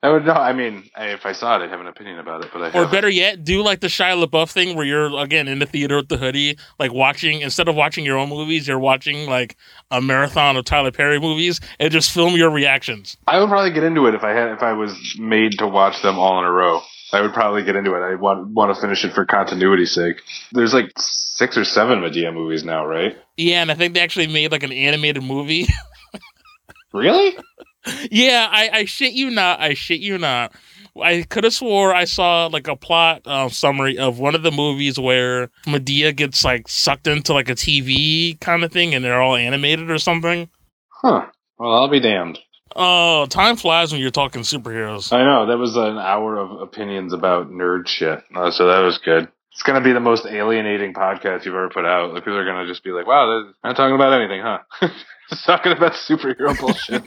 [0.02, 0.32] I would know.
[0.34, 2.50] I mean, I, if I saw it, I'd have an opinion about it.
[2.52, 2.90] But I Or haven't.
[2.92, 6.10] better yet, do like the Shia LaBeouf thing where you're again in the theater with
[6.10, 9.56] the hoodie, like watching instead of watching your own movies, you're watching like
[9.90, 13.16] a marathon of Tyler Perry movies and just film your reactions.
[13.26, 16.02] I would probably get into it if I had if I was made to watch
[16.02, 16.82] them all in a row.
[17.14, 18.00] I would probably get into it.
[18.00, 20.20] I want want to finish it for continuity's sake.
[20.52, 23.16] There's like six or seven Madea movies now, right?
[23.36, 25.66] Yeah, and I think they actually made like an animated movie.
[26.94, 27.36] Really?
[28.10, 29.60] yeah, I, I shit you not.
[29.60, 30.54] I shit you not.
[31.02, 34.52] I could have swore I saw like a plot uh, summary of one of the
[34.52, 39.20] movies where Madea gets like sucked into like a TV kind of thing, and they're
[39.20, 40.48] all animated or something.
[40.88, 41.26] Huh.
[41.58, 42.38] Well, I'll be damned.
[42.76, 45.12] Oh, time flies when you're talking superheroes.
[45.12, 48.98] I know that was an hour of opinions about nerd shit, uh, so that was
[48.98, 49.28] good.
[49.52, 52.12] It's gonna be the most alienating podcast you've ever put out.
[52.12, 54.58] Like people are gonna just be like, "Wow, they're not talking about anything, huh?
[55.30, 57.04] just talking about superhero bullshit."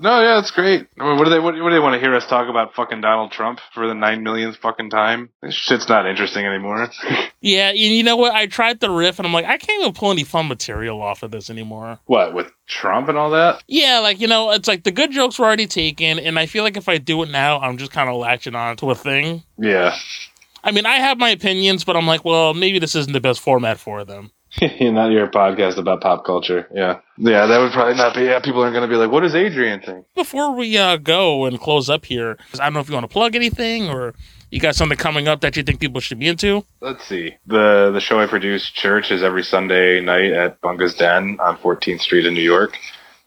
[0.00, 0.86] No, yeah, it's great.
[0.98, 2.74] I mean, what do they what, what do they want to hear us talk about?
[2.74, 5.30] Fucking Donald Trump for the nine millionth fucking time?
[5.42, 6.88] This shit's not interesting anymore.
[7.42, 8.34] Yeah, and you know what?
[8.34, 11.22] I tried the riff, and I'm like, I can't even pull any fun material off
[11.22, 12.00] of this anymore.
[12.06, 13.62] what with Trump and all that?
[13.68, 16.64] Yeah, like you know, it's like the good jokes were already taken, and I feel
[16.64, 19.44] like if I do it now, I'm just kind of latching on to a thing.
[19.58, 19.96] Yeah,
[20.64, 23.38] I mean, I have my opinions, but I'm like, well, maybe this isn't the best
[23.38, 24.32] format for them.
[24.80, 26.66] not your podcast about pop culture.
[26.72, 28.22] Yeah, yeah, that would probably not be.
[28.22, 31.60] Yeah, people are gonna be like, "What does Adrian think?" Before we uh, go and
[31.60, 34.14] close up here, 'cause I don't know if you want to plug anything or
[34.50, 36.64] you got something coming up that you think people should be into.
[36.80, 37.34] Let's see.
[37.46, 42.00] The the show I produce, Church, is every Sunday night at Bunga's Den on 14th
[42.00, 42.76] Street in New York.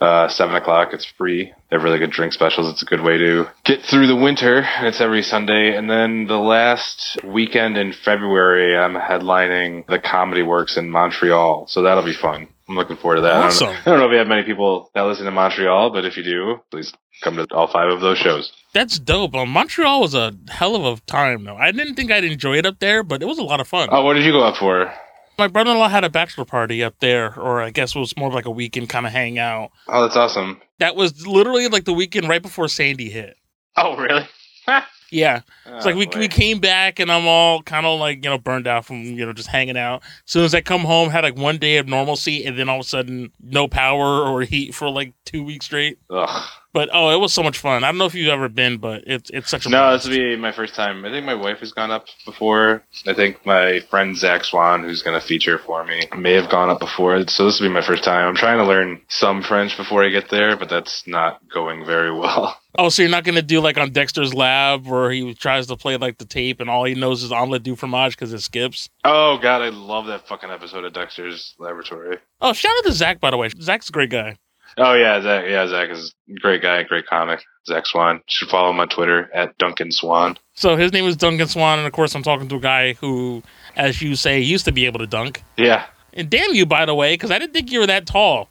[0.02, 0.90] Uh, seven o'clock.
[0.94, 1.46] It's free.
[1.70, 2.72] They have really good drink specials.
[2.72, 4.66] It's a good way to get through the winter.
[4.82, 5.76] It's every Sunday.
[5.76, 11.68] And then the last weekend in February, I'm headlining the Comedy Works in Montreal.
[11.68, 12.48] So that'll be fun.
[12.70, 13.34] I'm looking forward to that.
[13.34, 13.68] I, don't Awesome.
[13.68, 16.16] know, I don't know if you have many people that listen to Montreal, but if
[16.16, 18.54] you do, please come to all five of those shows.
[18.74, 19.34] That's dope.
[19.36, 21.58] Um, Montreal was a hell of a time, though.
[21.58, 23.90] I didn't think I'd enjoy it up there, but it was a lot of fun.
[23.92, 24.94] Oh, what did you go up for?
[25.40, 28.46] My brother-in-law had a bachelor party up there, or I guess it was more like
[28.46, 29.72] a weekend kind of hangout.
[29.88, 30.62] Oh, that's awesome.
[30.80, 33.38] That was literally like the weekend right before Sandy hit.
[33.78, 34.28] Oh, really?
[35.12, 38.24] Yeah, it's like oh, we Oh, we came back and I'm all kind of like
[38.24, 40.04] you know burned out from you know just hanging out.
[40.04, 42.80] As soon as I come home, had like one day of normalcy, and then all
[42.80, 45.98] of a sudden no power or heat for like two weeks straight.
[46.12, 46.46] Ugh.
[46.72, 47.84] But oh, it was so much fun.
[47.84, 50.16] I don't know if you've ever been, but it's it's such a No, this will
[50.16, 51.04] be my first time.
[51.04, 52.84] I think my wife has gone up before.
[53.08, 56.70] I think my friend Zach Swan, who's going to feature for me, may have gone
[56.70, 57.28] up before.
[57.28, 58.28] So this will be my first time.
[58.28, 62.12] I'm trying to learn some French before I get there, but that's not going very
[62.12, 62.56] well.
[62.78, 65.98] Oh, so you're not gonna do like on Dexter's Lab where he tries to play
[65.98, 68.90] like the tape and all he knows is omelette du fromage because it skips.
[69.04, 72.20] Oh God, I love that fucking episode of Dexter's Laboratory.
[72.40, 73.50] Oh, shout out to Zach by the way.
[73.60, 74.38] Zach's a great guy.
[74.78, 75.46] Oh yeah, Zach.
[75.48, 77.42] Yeah, Zach is a great guy, great comic.
[77.68, 78.16] Zach Swan.
[78.16, 80.38] You should follow him on Twitter at Duncan Swan.
[80.54, 83.44] So his name is Duncan Swan, and of course I'm talking to a guy who,
[83.76, 85.44] as you say, used to be able to dunk.
[85.58, 85.86] Yeah.
[86.14, 88.50] And damn you, by the way, because I didn't think you were that tall.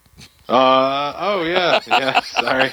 [0.48, 2.72] Uh oh yeah yeah sorry.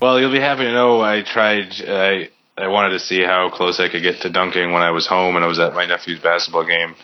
[0.00, 1.72] well, you'll be happy to know I tried.
[1.88, 5.06] I I wanted to see how close I could get to dunking when I was
[5.08, 6.94] home and I was at my nephew's basketball game,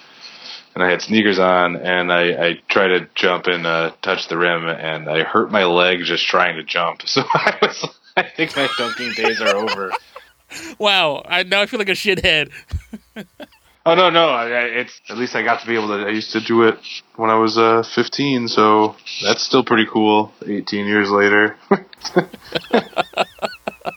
[0.77, 4.37] and I had sneakers on and I I tried to jump and uh, touch the
[4.37, 7.01] rim and I hurt my leg just trying to jump.
[7.17, 9.91] So I was I think my dunking days are over.
[10.79, 12.53] Wow, I now I feel like a shithead.
[13.85, 14.29] Oh no no!
[14.29, 16.07] I, I, it's at least I got to be able to.
[16.07, 16.79] I used to do it
[17.17, 20.33] when I was uh, 15, so that's still pretty cool.
[20.47, 21.57] 18 years later.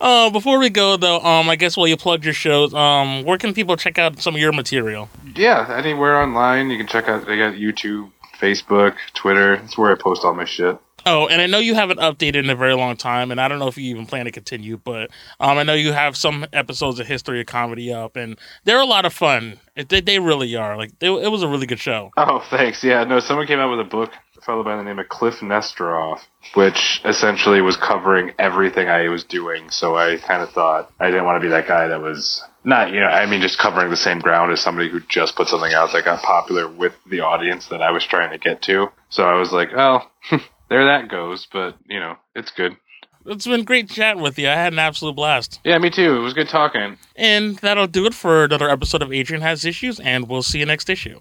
[0.00, 3.36] Uh, before we go though, um, I guess while you plug your shows, um, where
[3.36, 5.10] can people check out some of your material?
[5.36, 7.28] yeah, anywhere online you can check out.
[7.28, 8.10] I got YouTube,
[8.40, 9.54] Facebook, Twitter.
[9.54, 10.78] It's where I post all my shit.
[11.06, 13.58] Oh, and I know you haven't updated in a very long time, and I don't
[13.58, 16.98] know if you even plan to continue, but um, I know you have some episodes
[16.98, 19.60] of History of Comedy up, and they're a lot of fun.
[19.76, 20.76] It, they, they really are.
[20.76, 22.10] Like, they, it was a really good show.
[22.18, 22.84] Oh, thanks.
[22.84, 25.40] Yeah, no, someone came out with a book, a fellow by the name of Kliph
[25.40, 26.20] Nesteroff,
[26.54, 29.70] which essentially was covering everything I was doing.
[29.70, 32.92] So I kind of thought I didn't want to be that guy that was not,
[32.92, 35.72] you know, I mean, just covering the same ground as somebody who just put something
[35.72, 38.88] out that got popular with the audience that I was trying to get to.
[39.08, 40.10] So I was like, well,
[40.68, 42.76] there that goes, but, you know, it's good.
[43.26, 44.48] It's been great chatting with you.
[44.48, 45.60] I had an absolute blast.
[45.62, 46.16] Yeah, me too.
[46.16, 46.96] It was good talking.
[47.16, 50.66] And that'll do it for another episode of Adrian Has Issues, and we'll see you
[50.66, 51.20] next issue.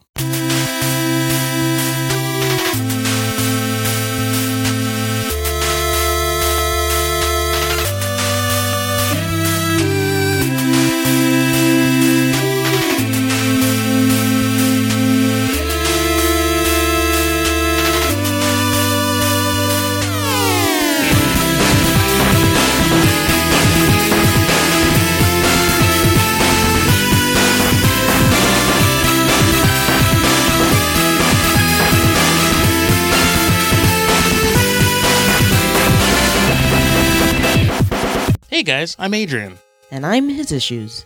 [38.69, 39.57] Guys, I'm Adrian.
[39.89, 41.03] And I'm his issues.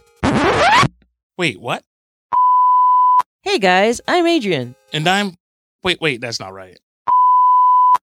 [1.37, 1.81] Wait, what?
[3.41, 4.75] Hey guys, I'm Adrian.
[4.91, 5.37] And I'm.
[5.81, 6.77] Wait, wait, that's not right.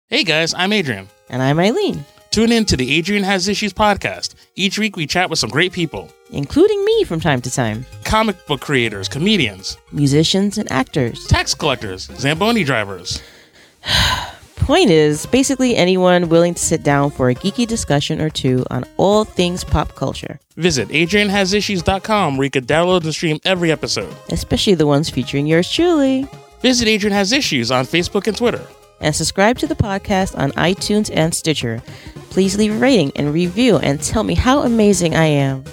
[0.08, 1.10] Hey guys, I'm Adrian.
[1.30, 4.36] And I'm Eileen, Tune in to the Adrian Has Issues podcast.
[4.56, 8.48] Each week we chat with some great people including me from time to time, comic
[8.48, 11.28] book creators, comedians, musicians and actors.
[11.28, 13.22] tax collectors, Zamboni drivers.
[14.70, 18.86] Point is, basically anyone willing to sit down for a geeky discussion or two on
[18.98, 24.14] all things pop culture, Visit AdrianHasIssues.com where you can download and stream every episode.
[24.30, 26.28] especially the ones featuring yours truly.
[26.62, 28.62] Visit Adrian Has Issues on Facebook and Twitter.
[29.02, 31.82] And subscribe to the podcast on iTunes and Stitcher.
[32.30, 35.64] Please leave a rating and review and tell me how amazing I am.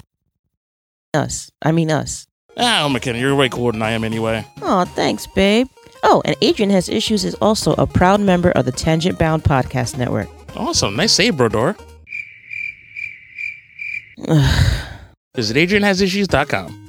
[1.13, 1.51] Us.
[1.61, 2.25] I mean us.
[2.57, 4.43] Ah, oh, McKenna, you're way cooler than I am anyway.
[4.63, 5.67] Oh, thanks, babe.
[6.09, 9.97] Oh, and Adrian Has Issues is also a proud member of the Tangent Bound Podcast
[9.97, 10.29] Network.
[10.55, 10.95] Awesome.
[10.95, 11.77] Nice save, Brodor.
[15.35, 16.86] Visit AdrianHasIssues.com.